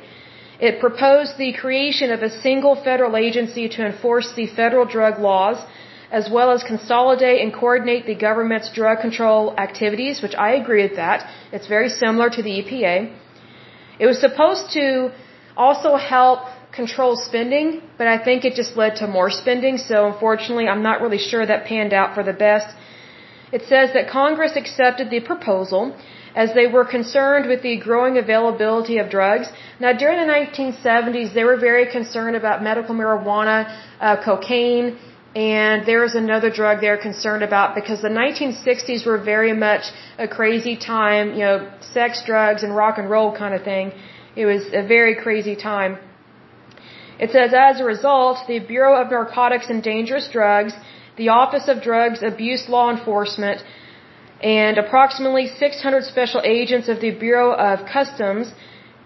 [0.62, 5.58] It proposed the creation of a single federal agency to enforce the federal drug laws,
[6.10, 10.96] as well as consolidate and coordinate the government's drug control activities, which I agree with
[10.96, 11.30] that.
[11.52, 13.14] It's very similar to the EPA.
[14.00, 15.12] It was supposed to
[15.58, 16.40] also help
[16.76, 21.02] control spending, but I think it just led to more spending, so unfortunately I'm not
[21.02, 22.76] really sure that panned out for the best.
[23.52, 25.96] It says that Congress accepted the proposal
[26.36, 29.48] as they were concerned with the growing availability of drugs.
[29.80, 33.58] Now, during the 1970s, they were very concerned about medical marijuana,
[34.02, 34.98] uh, cocaine,
[35.36, 39.84] and there is another drug they're concerned about because the 1960s were very much
[40.18, 43.92] a crazy time, you know, sex, drugs, and rock and roll kind of thing.
[44.36, 45.98] It was a very crazy time.
[47.20, 50.74] It says, as a result, the Bureau of Narcotics and Dangerous Drugs
[51.18, 53.64] the Office of Drugs Abuse Law Enforcement,
[54.44, 58.54] and approximately 600 special agents of the Bureau of Customs,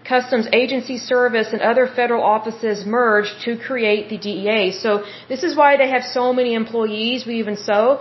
[0.04, 4.72] Customs Agency Service, and other federal offices merged to create the DEA.
[4.72, 8.00] So this is why they have so many employees, we even so.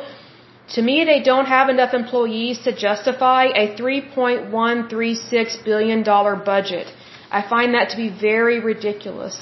[0.75, 6.87] To me, they don't have enough employees to justify a $3.136 billion budget.
[7.31, 9.39] I find that to be very ridiculous.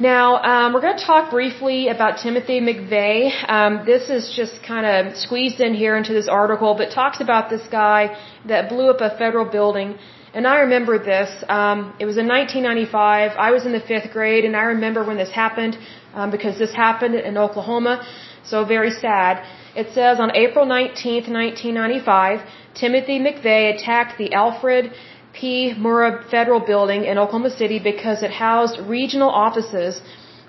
[0.00, 3.30] Now, um, we're going to talk briefly about Timothy McVeigh.
[3.48, 7.48] Um, this is just kind of squeezed in here into this article, but talks about
[7.48, 9.96] this guy that blew up a federal building.
[10.34, 11.30] And I remember this.
[11.48, 13.36] Um, it was in 1995.
[13.38, 15.78] I was in the fifth grade, and I remember when this happened
[16.12, 18.04] um, because this happened in Oklahoma.
[18.42, 19.46] So very sad.
[19.76, 22.40] It says on April 19th, 1995,
[22.74, 24.92] Timothy McVeigh attacked the Alfred
[25.38, 25.74] P.
[25.76, 30.00] Murrah Federal Building in Oklahoma City because it housed regional offices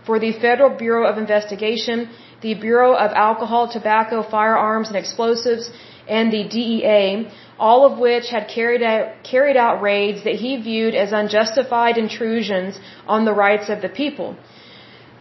[0.06, 2.10] for the Federal Bureau of Investigation,
[2.42, 5.72] the Bureau of Alcohol, Tobacco, Firearms, and Explosives,
[6.08, 10.94] and the DEA, all of which had carried out, carried out raids that he viewed
[10.94, 14.36] as unjustified intrusions on the rights of the people.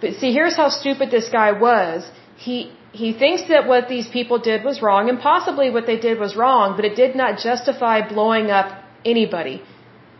[0.02, 2.10] But see, here's how stupid this guy was.
[2.36, 6.18] He, he thinks that what these people did was wrong, and possibly what they did
[6.18, 9.62] was wrong, but it did not justify blowing up anybody.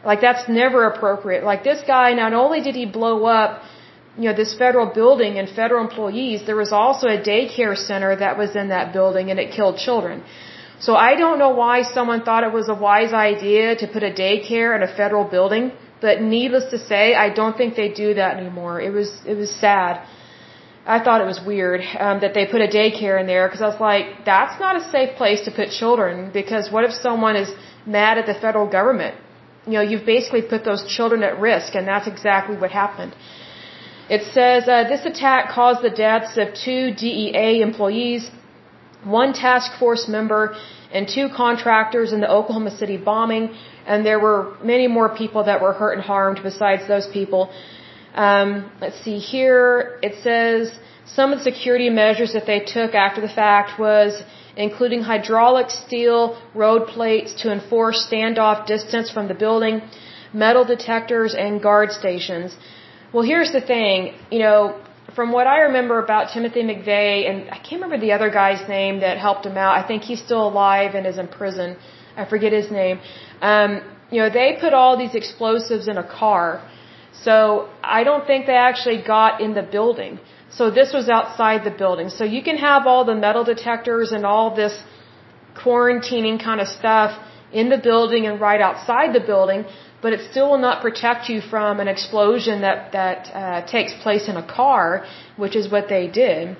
[0.04, 1.44] Like that's never appropriate.
[1.44, 3.62] Like this guy, not only did he blow up,
[4.16, 8.38] you know, this federal building and federal employees, there was also a daycare center that
[8.38, 10.22] was in that building and it killed children.
[10.78, 14.12] So I don't know why someone thought it was a wise idea to put a
[14.24, 18.36] daycare in a federal building, but needless to say, I don't think they do that
[18.36, 18.80] anymore.
[18.80, 20.06] It was, it was sad.
[20.86, 23.68] I thought it was weird um, that they put a daycare in there because I
[23.68, 27.50] was like, that's not a safe place to put children because what if someone is
[27.86, 29.16] mad at the federal government.
[29.66, 33.14] You know, you've basically put those children at risk, and that's exactly what happened.
[34.08, 38.30] It says uh, this attack caused the deaths of two DEA employees,
[39.02, 40.54] one task force member,
[40.92, 43.54] and two contractors in the Oklahoma City bombing,
[43.86, 47.50] and there were many more people that were hurt and harmed besides those people.
[48.14, 49.98] Um, let's see here.
[50.02, 54.22] It says some of the security measures that they took after the fact was
[54.56, 59.82] including hydraulic steel road plates to enforce standoff distance from the building,
[60.32, 62.56] metal detectors, and guard stations.
[63.12, 64.80] Well, here's the thing, you know,
[65.14, 69.00] from what I remember about Timothy McVeigh, and I can't remember the other guy's name
[69.00, 69.72] that helped him out.
[69.76, 71.76] I think he's still alive and is in prison.
[72.16, 73.00] I forget his name.
[73.40, 76.68] Um, you know, they put all these explosives in a car.
[77.22, 80.18] So I don't think they actually got in the building.
[80.56, 82.08] So this was outside the building.
[82.18, 84.74] So you can have all the metal detectors and all this
[85.54, 87.10] quarantining kind of stuff
[87.52, 89.64] in the building and right outside the building,
[90.02, 94.28] but it still will not protect you from an explosion that that uh, takes place
[94.28, 95.04] in a car,
[95.36, 96.56] which is what they did.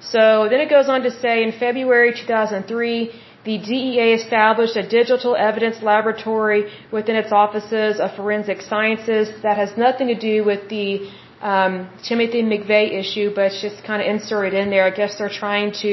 [0.00, 3.12] So then it goes on to say in February 2003,
[3.44, 9.76] the DEA established a digital evidence laboratory within its offices of forensic sciences that has
[9.76, 11.08] nothing to do with the
[11.50, 11.72] um,
[12.08, 14.84] Timothy McVeigh issue, but it's just kind of inserted in there.
[14.84, 15.90] I guess they're trying to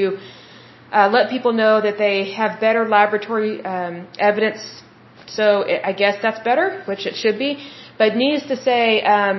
[0.91, 4.61] uh, let people know that they have better laboratory um, evidence.
[5.27, 7.51] So it, I guess that's better, which it should be.
[7.99, 9.35] But needless to say, um,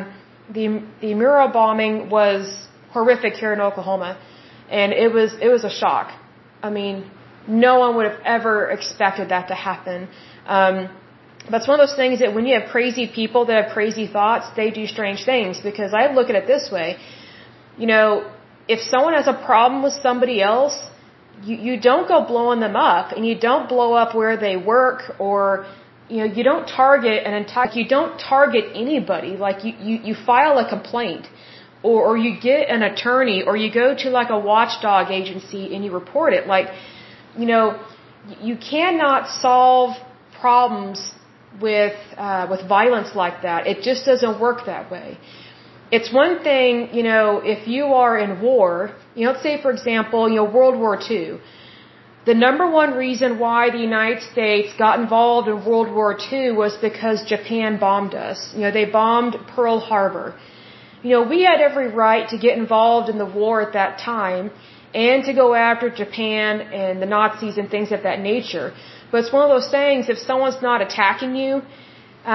[0.56, 0.66] the
[1.00, 2.42] the Murrah bombing was
[2.90, 4.10] horrific here in Oklahoma,
[4.70, 6.08] and it was it was a shock.
[6.62, 7.10] I mean,
[7.48, 10.08] no one would have ever expected that to happen.
[10.46, 10.76] Um,
[11.52, 14.46] it's one of those things that when you have crazy people that have crazy thoughts,
[14.56, 15.60] they do strange things.
[15.60, 16.96] Because I look at it this way,
[17.76, 18.30] you know,
[18.66, 20.76] if someone has a problem with somebody else,
[21.42, 25.16] you, you don't go blowing them up and you don't blow up where they work
[25.18, 25.66] or,
[26.08, 29.36] you know, you don't target an entire, you don't target anybody.
[29.36, 31.26] Like you, you, you file a complaint
[31.82, 35.84] or, or you get an attorney or you go to like a watchdog agency and
[35.84, 36.46] you report it.
[36.46, 36.68] Like,
[37.36, 37.84] you know,
[38.40, 39.96] you cannot solve
[40.40, 41.12] problems
[41.60, 43.66] with uh, with violence like that.
[43.66, 45.18] It just doesn't work that way.
[45.90, 49.70] It's one thing, you know, if you are in war, you know, let's say for
[49.70, 51.38] example, you know, World War II.
[52.26, 56.76] The number one reason why the United States got involved in World War II was
[56.78, 58.38] because Japan bombed us.
[58.54, 60.34] You know, they bombed Pearl Harbor.
[61.02, 64.50] You know, we had every right to get involved in the war at that time
[64.94, 68.72] and to go after Japan and the Nazis and things of that nature.
[69.14, 71.62] But it's one of those things, if someone's not attacking you,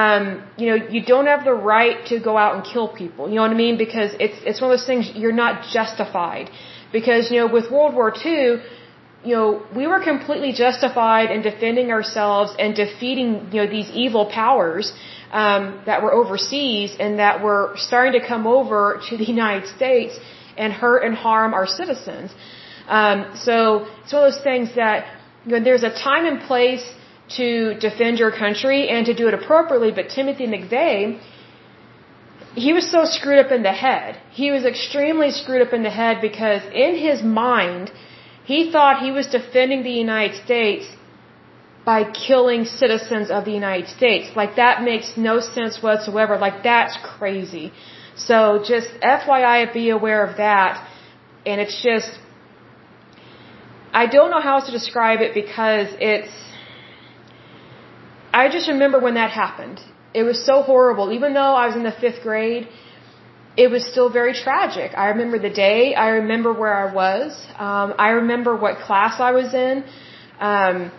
[0.02, 0.24] um,
[0.60, 3.28] you know, you don't have the right to go out and kill people.
[3.28, 3.78] You know what I mean?
[3.78, 6.50] Because it's, it's one of those things you're not justified.
[6.94, 8.62] Because, you know, with World War II,
[9.30, 14.26] you know, we were completely justified in defending ourselves and defeating, you know, these evil
[14.28, 14.94] powers,
[15.34, 20.18] um, that were overseas and that were starting to come over to the United States
[20.56, 22.32] and hurt and harm our citizens.
[22.88, 26.86] Um, so it's one of those things that there's a time and place
[27.38, 31.22] to defend your country and to do it appropriately, but Timothy McVeigh,
[32.56, 34.20] he was so screwed up in the head.
[34.32, 37.92] He was extremely screwed up in the head because in his mind,
[38.44, 40.86] he thought he was defending the United States
[41.86, 44.36] by killing citizens of the United States.
[44.36, 46.38] Like that makes no sense whatsoever.
[46.38, 47.72] Like that's crazy.
[48.16, 48.38] So
[48.72, 50.74] just FYI, be aware of that.
[51.46, 52.12] And it's just,
[53.94, 56.32] I don't know how else to describe it because it's,
[58.32, 59.80] I just remember when that happened.
[60.14, 61.12] It was so horrible.
[61.12, 62.68] Even though I was in the fifth grade,
[63.58, 64.92] it was still very tragic.
[64.96, 65.96] I remember the day.
[65.96, 67.32] I remember where I was.
[67.58, 69.84] Um, I remember what class I was in.
[70.40, 70.92] Um,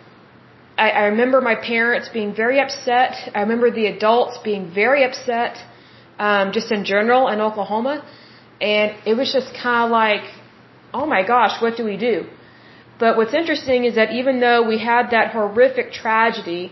[0.77, 3.15] I, I remember my parents being very upset.
[3.35, 5.59] I remember the adults being very upset,
[6.19, 8.05] um, just in general in Oklahoma.
[8.61, 10.25] And it was just kind of like,
[10.93, 12.27] oh my gosh, what do we do?
[13.01, 16.71] But what's interesting is that even though we had that horrific tragedy,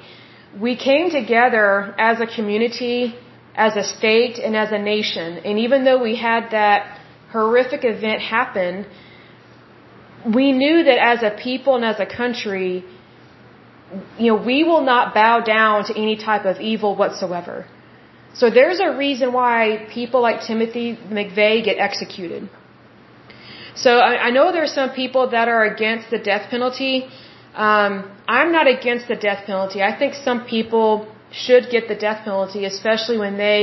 [0.67, 3.17] we came together as a community,
[3.55, 5.39] as a state, and as a nation.
[5.39, 7.01] And even though we had that
[7.33, 8.87] horrific event happen,
[10.39, 12.85] we knew that as a people and as a country,
[14.19, 17.67] you know, we will not bow down to any type of evil whatsoever.
[18.35, 22.49] So there's a reason why people like Timothy McVeigh get executed.
[23.85, 27.07] So I, I know there's some people that are against the death penalty.
[27.55, 29.83] Um, I'm not against the death penalty.
[29.83, 33.61] I think some people should get the death penalty, especially when they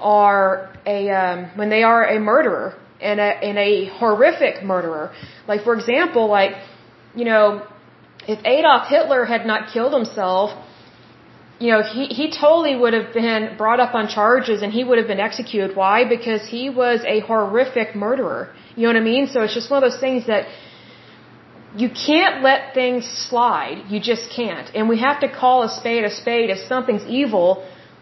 [0.00, 5.12] are a um, when they are a murderer and a and a horrific murderer.
[5.48, 6.52] Like for example, like
[7.14, 7.66] you know,
[8.28, 10.50] if Adolf Hitler had not killed himself,
[11.60, 14.98] you know, he he totally would have been brought up on charges and he would
[15.02, 15.76] have been executed.
[15.76, 15.96] Why?
[16.16, 18.42] Because he was a horrific murderer.
[18.76, 19.26] You know what I mean?
[19.32, 20.48] So it's just one of those things that
[21.82, 23.84] you can't let things slide.
[23.92, 24.74] You just can't.
[24.74, 26.48] And we have to call a spade a spade.
[26.56, 27.48] If something's evil,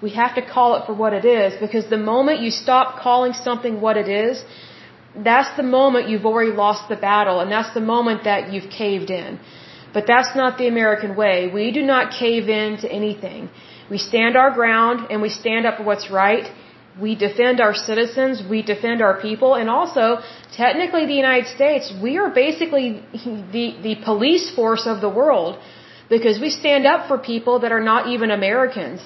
[0.00, 3.32] we have to call it for what it is because the moment you stop calling
[3.32, 4.44] something what it is,
[5.16, 9.10] that's the moment you've already lost the battle and that's the moment that you've caved
[9.10, 9.40] in.
[9.92, 11.50] But that's not the American way.
[11.52, 13.48] We do not cave in to anything.
[13.90, 16.46] We stand our ground and we stand up for what's right
[17.00, 20.18] we defend our citizens, we defend our people, and also,
[20.56, 23.02] technically, the United States, we are basically
[23.56, 25.58] the, the police force of the world
[26.08, 29.00] because we stand up for people that are not even Americans.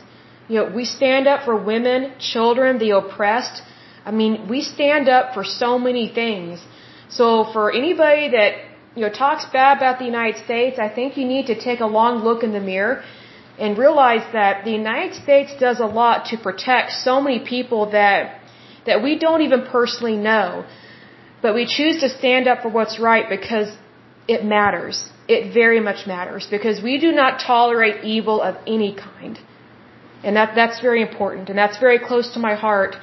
[0.48, 3.62] You know, we stand up for women, children, the oppressed.
[4.04, 6.64] I mean, we stand up for so many things.
[7.08, 8.52] So for anybody that,
[8.94, 11.86] you know, talks bad about the United States, I think you need to take a
[11.86, 13.02] long look in the mirror
[13.58, 18.38] and realize that the United States does a lot to protect so many people that
[18.86, 20.64] that we don't even personally know.
[21.40, 23.68] But we choose to stand up for what's right because
[24.26, 25.10] it matters.
[25.28, 29.38] It very much matters because we do not tolerate evil of any kind.
[30.24, 32.96] And that that's very important and that's very close to my heart.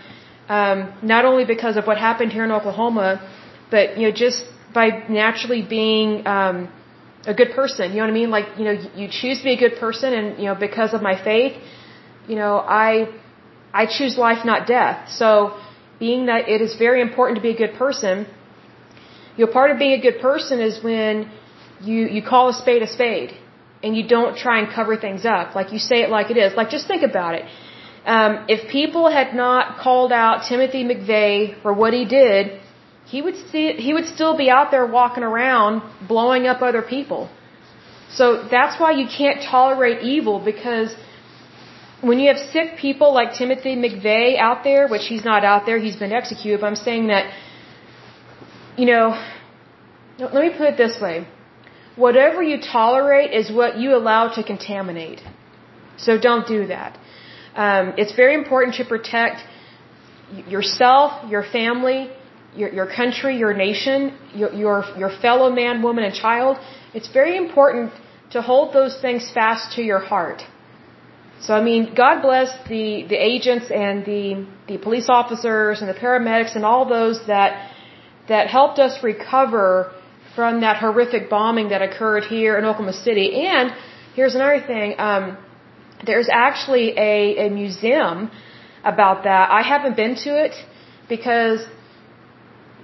[0.49, 3.09] Um, not only because of what happened here in Oklahoma,
[3.71, 4.43] but you know just
[4.73, 6.69] by naturally being um,
[7.25, 7.91] a good person.
[7.91, 8.29] You know what I mean?
[8.29, 11.01] Like, you know, you choose to be a good person and, you know, because of
[11.01, 11.53] my faith,
[12.27, 13.09] you know, I,
[13.73, 15.09] I choose life, not death.
[15.09, 15.57] So,
[15.99, 18.25] being that it is very important to be a good person,
[19.35, 21.29] you know, part of being a good person is when
[21.81, 23.31] you, you call a spade a spade
[23.83, 25.55] and you don't try and cover things up.
[25.55, 26.53] Like, you say it like it is.
[26.55, 27.45] Like, just think about it.
[28.05, 32.59] Um, if people had not called out Timothy McVeigh for what he did,
[33.13, 37.29] he would see he would still be out there walking around blowing up other people.
[38.19, 40.95] So that's why you can't tolerate evil because
[42.01, 45.79] when you have sick people like Timothy McVeigh out there, which he's not out there,
[45.79, 47.25] he's been executed, but I'm saying that,
[48.77, 49.05] you know,
[50.17, 51.27] let me put it this way.
[51.95, 55.21] Whatever you tolerate is what you allow to contaminate.
[55.97, 56.97] So don't do that.
[57.55, 59.41] Um, it's very important to protect
[60.47, 62.09] yourself, your family,
[62.59, 63.99] your, your country, your nation,
[64.41, 66.57] your, your, your fellow man, woman, and child,
[66.93, 67.91] it's very important
[68.31, 70.41] to hold those things fast to your heart.
[71.41, 75.99] So, I mean, God bless the, the agents and the, the police officers and the
[76.05, 77.71] paramedics and all those that,
[78.27, 79.93] that helped us recover
[80.35, 83.27] from that horrific bombing that occurred here in Oklahoma City.
[83.47, 83.71] And
[84.15, 84.95] here's another thing.
[84.97, 85.37] Um,
[86.05, 88.31] there's actually a, a museum
[88.83, 89.49] about that.
[89.49, 90.55] I haven't been to it
[91.07, 91.59] because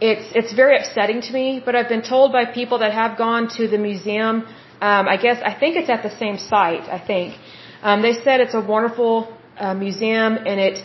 [0.02, 1.62] it's it's very upsetting to me.
[1.66, 4.46] But I've been told by people that have gone to the museum.
[4.82, 6.90] Um, I guess I think it's at the same site.
[6.90, 7.36] I think
[7.82, 10.84] um, they said it's a wonderful uh, museum and it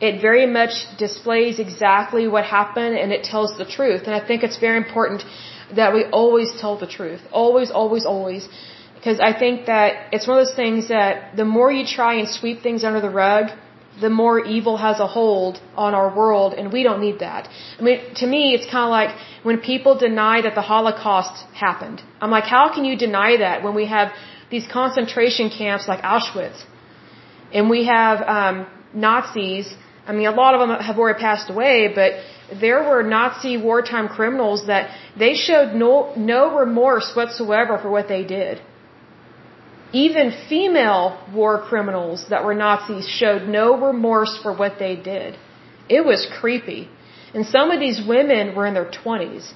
[0.00, 4.02] it very much displays exactly what happened and it tells the truth.
[4.06, 5.24] And I think it's very important
[5.76, 7.20] that we always tell the truth.
[7.32, 8.48] Always, always, always.
[8.94, 12.28] Because I think that it's one of those things that the more you try and
[12.28, 13.50] sweep things under the rug,
[14.00, 17.48] the more evil has a hold on our world, and we don't need that.
[17.78, 22.02] I mean, to me, it's kind of like when people deny that the Holocaust happened.
[22.20, 24.12] I'm like, how can you deny that when we have
[24.50, 26.64] these concentration camps like Auschwitz.
[27.52, 29.72] And we have um, Nazis.
[30.06, 32.12] I mean, a lot of them have already passed away, but
[32.60, 38.24] there were Nazi wartime criminals that they showed no no remorse whatsoever for what they
[38.24, 38.60] did.
[39.92, 45.36] Even female war criminals that were Nazis showed no remorse for what they did.
[45.88, 46.88] It was creepy.
[47.34, 49.52] And some of these women were in their 20s.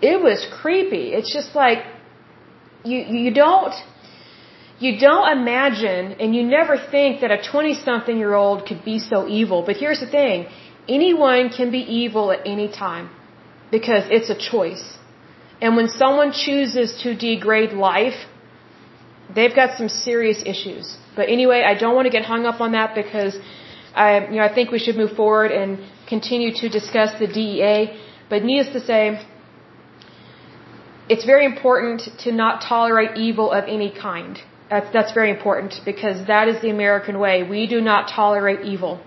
[0.00, 1.12] It was creepy.
[1.12, 1.84] It's just like
[2.84, 3.74] you you don't
[4.78, 8.98] you don't imagine and you never think that a 20 something year old could be
[8.98, 9.62] so evil.
[9.66, 10.46] But here's the thing.
[10.88, 13.08] Anyone can be evil at any time
[13.70, 14.84] because it's a choice.
[15.60, 18.18] And when someone chooses to degrade life,
[19.34, 20.96] they've got some serious issues.
[21.16, 23.36] But anyway, I don't want to get hung up on that because
[23.94, 27.96] I, you know, I think we should move forward and continue to discuss the DEA.
[28.28, 29.24] But needless to say,
[31.08, 34.38] it's very important to not tolerate evil of any kind.
[34.70, 37.42] That's, that's very important because that is the American way.
[37.42, 39.00] We do not tolerate evil.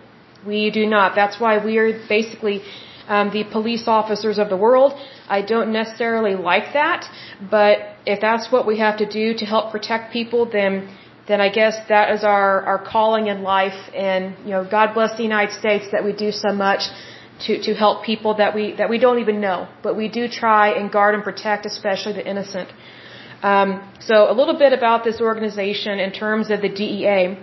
[0.46, 1.16] We do not.
[1.16, 2.62] That's why we are basically
[3.08, 4.94] um, the police officers of the world.
[5.28, 7.06] I don't necessarily like that,
[7.50, 10.74] but if that's what we have to do to help protect people, then
[11.30, 13.80] then I guess that is our our calling in life.
[14.08, 16.84] And you know, God bless the United States that we do so much
[17.46, 20.66] to to help people that we that we don't even know, but we do try
[20.78, 22.70] and guard and protect, especially the innocent.
[23.44, 27.38] Um, so a little bit about this organization in terms of the DEA.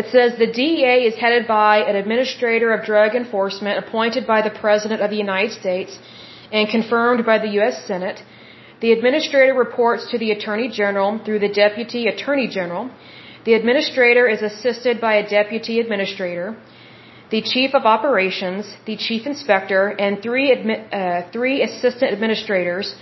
[0.00, 4.54] It says the DEA is headed by an administrator of drug enforcement appointed by the
[4.62, 5.98] President of the United States
[6.50, 7.84] and confirmed by the U.S.
[7.86, 8.22] Senate.
[8.82, 12.90] The administrator reports to the Attorney General through the Deputy Attorney General.
[13.44, 16.56] The administrator is assisted by a Deputy Administrator,
[17.30, 22.96] the Chief of Operations, the Chief Inspector, and three, uh, three Assistant Administrators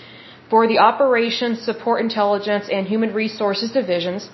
[0.50, 4.28] for the Operations, Support Intelligence, and Human Resources Divisions.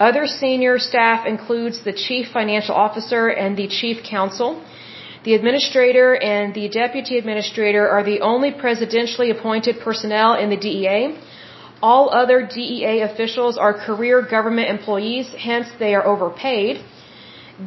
[0.00, 4.50] Other senior staff includes the Chief Financial Officer and the Chief Counsel.
[5.24, 11.16] The Administrator and the Deputy Administrator are the only presidentially appointed personnel in the DEA.
[11.80, 16.82] All other DEA officials are career government employees, hence they are overpaid.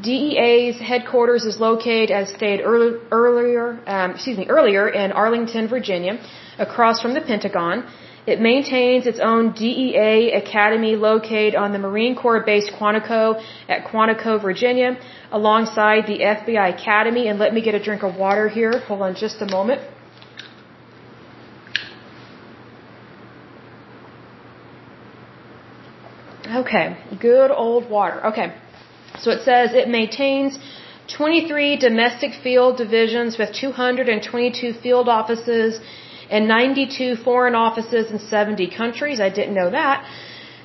[0.01, 6.19] DEA's headquarters is located, as stated earlier, um, excuse me, earlier in Arlington, Virginia,
[6.59, 7.85] across from the Pentagon.
[8.28, 14.41] It maintains its own DEA academy located on the Marine Corps base Quantico at Quantico,
[14.41, 14.97] Virginia,
[15.32, 17.28] alongside the FBI Academy.
[17.28, 18.80] And let me get a drink of water here.
[18.88, 19.82] Hold on just a moment.
[26.47, 28.26] Okay, good old water.
[28.28, 28.55] Okay,
[29.19, 30.57] so it says it maintains
[31.15, 35.80] 23 domestic field divisions with 222 field offices
[36.30, 39.19] and 92 foreign offices in 70 countries.
[39.19, 40.05] I didn't know that.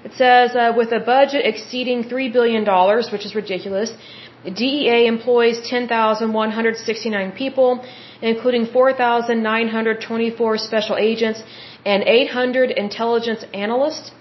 [0.04, 2.64] It says uh, with a budget exceeding $3 billion,
[3.12, 3.92] which is ridiculous,
[4.44, 7.84] DEA employs 10,169 people,
[8.22, 11.42] including 4,924 special agents
[11.84, 14.12] and 800 intelligence analysts.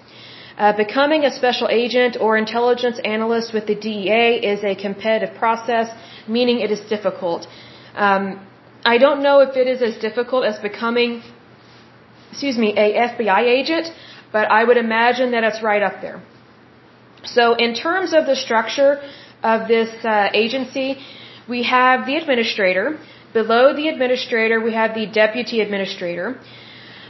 [0.58, 5.90] Uh, becoming a special agent or intelligence analyst with the DEA is a competitive process,
[6.28, 7.48] meaning it is difficult.
[7.96, 8.46] Um,
[8.86, 11.22] I don't know if it is as difficult as becoming,
[12.32, 13.92] excuse me, a FBI agent,
[14.32, 16.22] but I would imagine that it's right up there.
[17.24, 19.02] So in terms of the structure
[19.44, 20.98] of this uh, agency,
[21.48, 22.98] we have the administrator.
[23.34, 26.40] Below the administrator, we have the deputy administrator.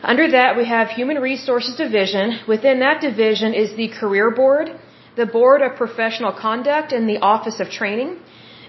[0.02, 2.40] Under that, we have Human Resources Division.
[2.48, 4.72] Within that division is the Career Board,
[5.16, 8.18] the Board of Professional Conduct, and the Office of Training.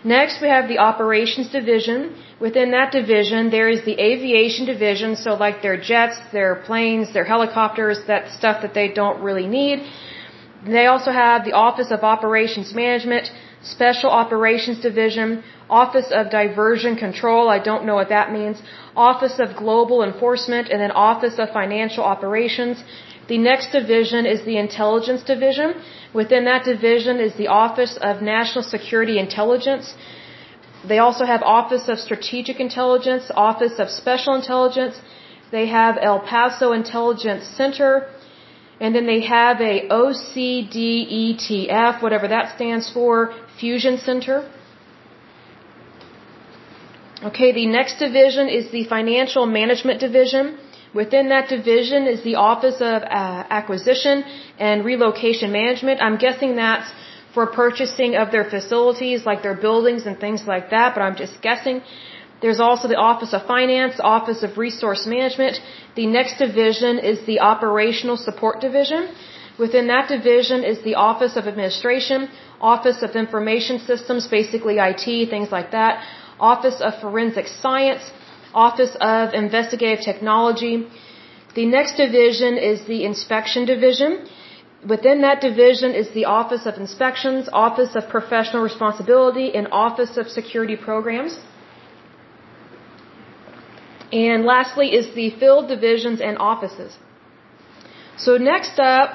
[0.02, 2.14] Next, we have the Operations Division.
[2.40, 7.24] Within that division, there is the Aviation Division, so like their jets, their planes, their
[7.24, 9.84] helicopters, that stuff that they don't really need.
[10.64, 13.30] They also have the Office of Operations Management,
[13.62, 18.62] Special Operations Division, Office of Diversion Control, I don't know what that means,
[18.96, 22.82] Office of Global Enforcement, and then Office of Financial Operations.
[23.30, 25.68] The next division is the Intelligence Division.
[26.20, 29.94] Within that division is the Office of National Security Intelligence.
[30.92, 35.00] They also have Office of Strategic Intelligence, Office of Special Intelligence.
[35.56, 37.90] They have El Paso Intelligence Center.
[38.80, 43.14] And then they have a OCDETF, whatever that stands for,
[43.60, 44.36] Fusion Center.
[47.30, 50.58] Okay, the next division is the Financial Management Division.
[50.92, 54.24] Within that division is the Office of uh, Acquisition
[54.58, 56.02] and Relocation Management.
[56.02, 56.90] I'm guessing that's
[57.34, 61.40] for purchasing of their facilities, like their buildings and things like that, but I'm just
[61.42, 61.82] guessing.
[62.42, 65.60] There's also the Office of Finance, Office of Resource Management.
[65.94, 69.10] The next division is the Operational Support Division.
[69.58, 72.28] Within that division is the Office of Administration,
[72.60, 76.02] Office of Information Systems, basically IT, things like that,
[76.40, 78.10] Office of Forensic Science,
[78.54, 80.86] Office of Investigative Technology.
[81.54, 84.26] The next division is the Inspection Division.
[84.86, 90.28] Within that division is the Office of Inspections, Office of Professional Responsibility, and Office of
[90.28, 91.38] Security Programs.
[94.12, 96.96] And lastly is the field divisions and offices.
[98.16, 99.10] So next up,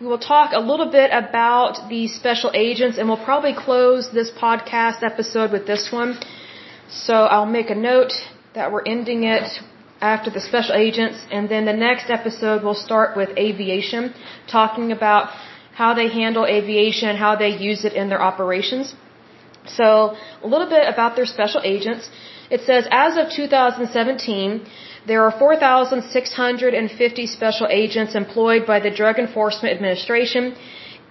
[0.00, 4.30] we will talk a little bit about the special agents and we'll probably close this
[4.30, 6.18] podcast episode with this one.
[6.88, 8.12] So I'll make a note
[8.56, 9.46] that we're ending it
[10.00, 14.02] after the special agents and then the next episode we'll start with aviation,
[14.58, 15.24] talking about
[15.80, 18.86] how they handle aviation, how they use it in their operations.
[19.78, 19.86] So
[20.42, 22.04] a little bit about their special agents.
[22.50, 24.66] It says, as of 2017,
[25.06, 30.54] there are 4,650 special agents employed by the Drug Enforcement Administration.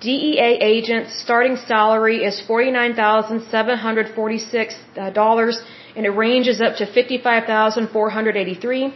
[0.02, 5.10] DEA agents' starting salary is $49,746 uh,
[5.96, 8.94] and it ranges up to 55,483.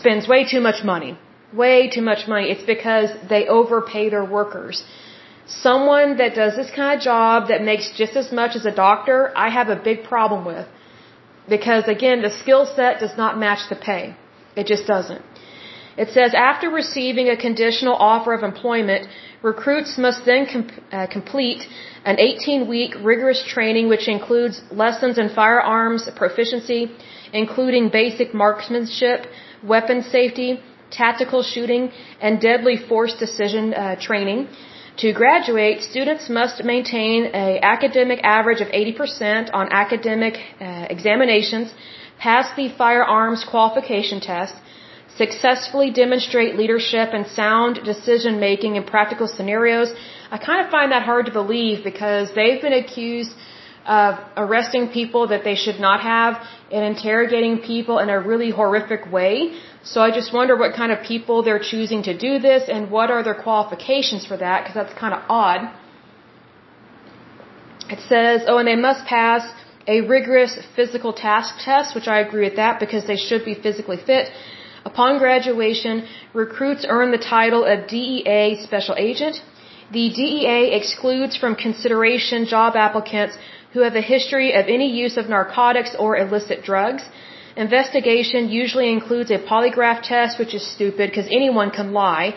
[0.00, 1.16] spends way too much money.
[1.52, 2.50] Way too much money.
[2.50, 4.82] It's because they overpay their workers.
[5.46, 9.32] Someone that does this kind of job that makes just as much as a doctor,
[9.36, 10.66] I have a big problem with.
[11.48, 14.16] Because again, the skill set does not match the pay.
[14.56, 15.22] It just doesn't.
[15.96, 19.08] It says after receiving a conditional offer of employment,
[19.42, 21.62] recruits must then com uh, complete
[22.04, 26.80] an 18 week rigorous training which includes lessons in firearms proficiency,
[27.32, 29.26] including basic marksmanship,
[29.74, 31.90] weapon safety, tactical shooting,
[32.20, 34.48] and deadly force decision uh, training.
[35.00, 41.74] To graduate, students must maintain an academic average of 80% on academic uh, examinations,
[42.18, 44.54] pass the firearms qualification test,
[45.18, 49.92] successfully demonstrate leadership and sound decision making in practical scenarios.
[50.30, 53.32] I kind of find that hard to believe because they've been accused
[53.84, 56.42] of arresting people that they should not have
[56.72, 59.58] and interrogating people in a really horrific way.
[59.92, 63.08] So I just wonder what kind of people they're choosing to do this and what
[63.14, 65.60] are their qualifications for that because that's kind of odd.
[67.94, 69.42] It says, oh, and they must pass
[69.86, 74.00] a rigorous physical task test, which I agree with that because they should be physically
[74.08, 74.32] fit.
[74.84, 79.40] Upon graduation, recruits earn the title of DEA Special Agent.
[79.92, 83.38] The DEA excludes from consideration job applicants
[83.72, 87.04] who have a history of any use of narcotics or illicit drugs.
[87.56, 92.34] Investigation usually includes a polygraph test, which is stupid because anyone can lie.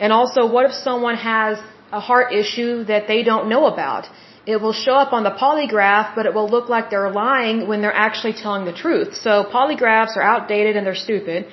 [0.00, 1.58] And also, what if someone has
[1.92, 4.08] a heart issue that they don't know about?
[4.44, 7.80] It will show up on the polygraph, but it will look like they're lying when
[7.82, 9.14] they're actually telling the truth.
[9.14, 11.46] So polygraphs are outdated and they're stupid.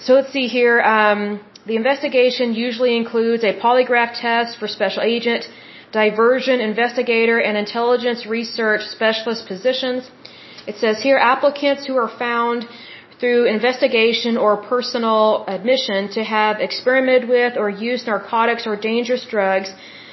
[0.00, 0.80] So let's see here.
[0.80, 5.48] Um, the investigation usually includes a polygraph test for special agent,
[5.92, 10.10] diversion investigator, and intelligence research specialist positions.
[10.66, 12.66] It says here applicants who are found
[13.18, 19.72] through investigation or personal admission to have experimented with or used narcotics or dangerous drugs,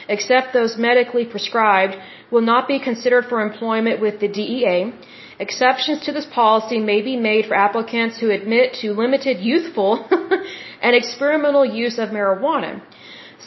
[0.10, 1.96] except those medically prescribed,
[2.32, 4.94] will not be considered for employment with the DEA.
[5.40, 10.06] Exceptions to this policy may be made for applicants who admit to limited youthful
[10.82, 12.82] and experimental use of marijuana.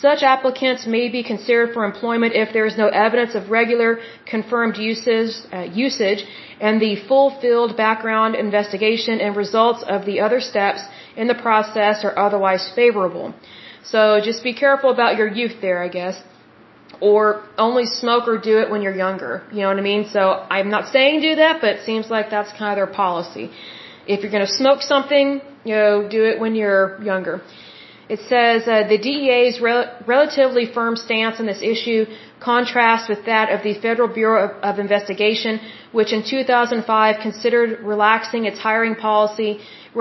[0.01, 4.77] Such applicants may be considered for employment if there is no evidence of regular confirmed
[4.79, 6.25] usage, uh, usage
[6.61, 10.81] and the full-field background investigation and results of the other steps
[11.17, 13.35] in the process are otherwise favorable.
[13.85, 16.17] So just be careful about your youth there, I guess.
[17.01, 19.43] Or only smoke or do it when you're younger.
[19.53, 20.05] You know what I mean?
[20.17, 20.21] So
[20.57, 23.51] I'm not saying do that, but it seems like that's kind of their policy.
[24.07, 27.43] If you're going to smoke something, you know, do it when you're younger.
[28.15, 29.83] It says uh, the DEA's rel
[30.15, 32.01] relatively firm stance on this issue
[32.49, 35.61] contrasts with that of the Federal Bureau of, of Investigation,
[35.99, 39.53] which in 2005 considered relaxing its hiring policy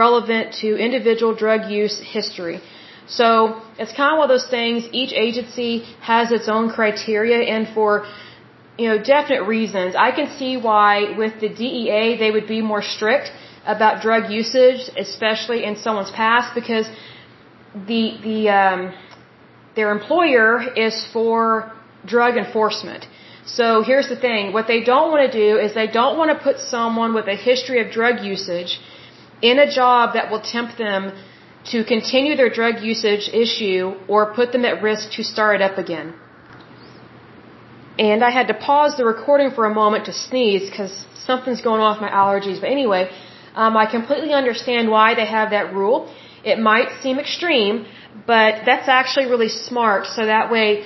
[0.04, 2.58] relevant to individual drug use history.
[3.20, 3.28] So
[3.82, 4.88] it's kind of one of those things.
[5.02, 5.72] Each agency
[6.14, 7.92] has its own criteria, and for
[8.80, 10.92] you know definite reasons, I can see why
[11.22, 13.32] with the DEA they would be more strict
[13.76, 16.88] about drug usage, especially in someone's past, because
[17.74, 18.94] the the um,
[19.76, 21.72] their employer is for
[22.06, 23.08] drug enforcement.
[23.46, 26.44] So here's the thing: what they don't want to do is they don't want to
[26.44, 28.80] put someone with a history of drug usage
[29.42, 31.12] in a job that will tempt them
[31.72, 35.78] to continue their drug usage issue or put them at risk to start it up
[35.78, 36.14] again.
[38.00, 40.94] and I had to pause the recording for a moment to sneeze because
[41.30, 42.60] something's going with my allergies.
[42.62, 43.02] But anyway,
[43.56, 45.98] um, I completely understand why they have that rule.
[46.44, 47.86] It might seem extreme,
[48.26, 50.06] but that's actually really smart.
[50.06, 50.86] So that way,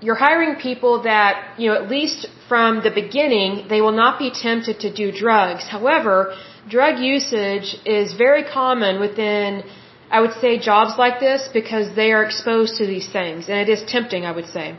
[0.00, 4.30] you're hiring people that, you know, at least from the beginning, they will not be
[4.30, 5.64] tempted to do drugs.
[5.68, 6.34] However,
[6.68, 9.62] drug usage is very common within,
[10.10, 13.48] I would say, jobs like this because they are exposed to these things.
[13.48, 14.76] And it is tempting, I would say.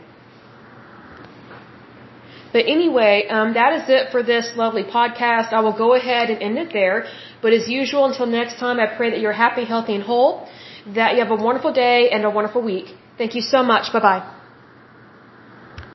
[2.52, 5.52] But anyway, um, that is it for this lovely podcast.
[5.52, 7.06] I will go ahead and end it there.
[7.42, 10.48] But as usual, until next time, I pray that you're happy, healthy, and whole,
[10.86, 12.94] that you have a wonderful day and a wonderful week.
[13.18, 13.92] Thank you so much.
[13.92, 14.41] Bye bye.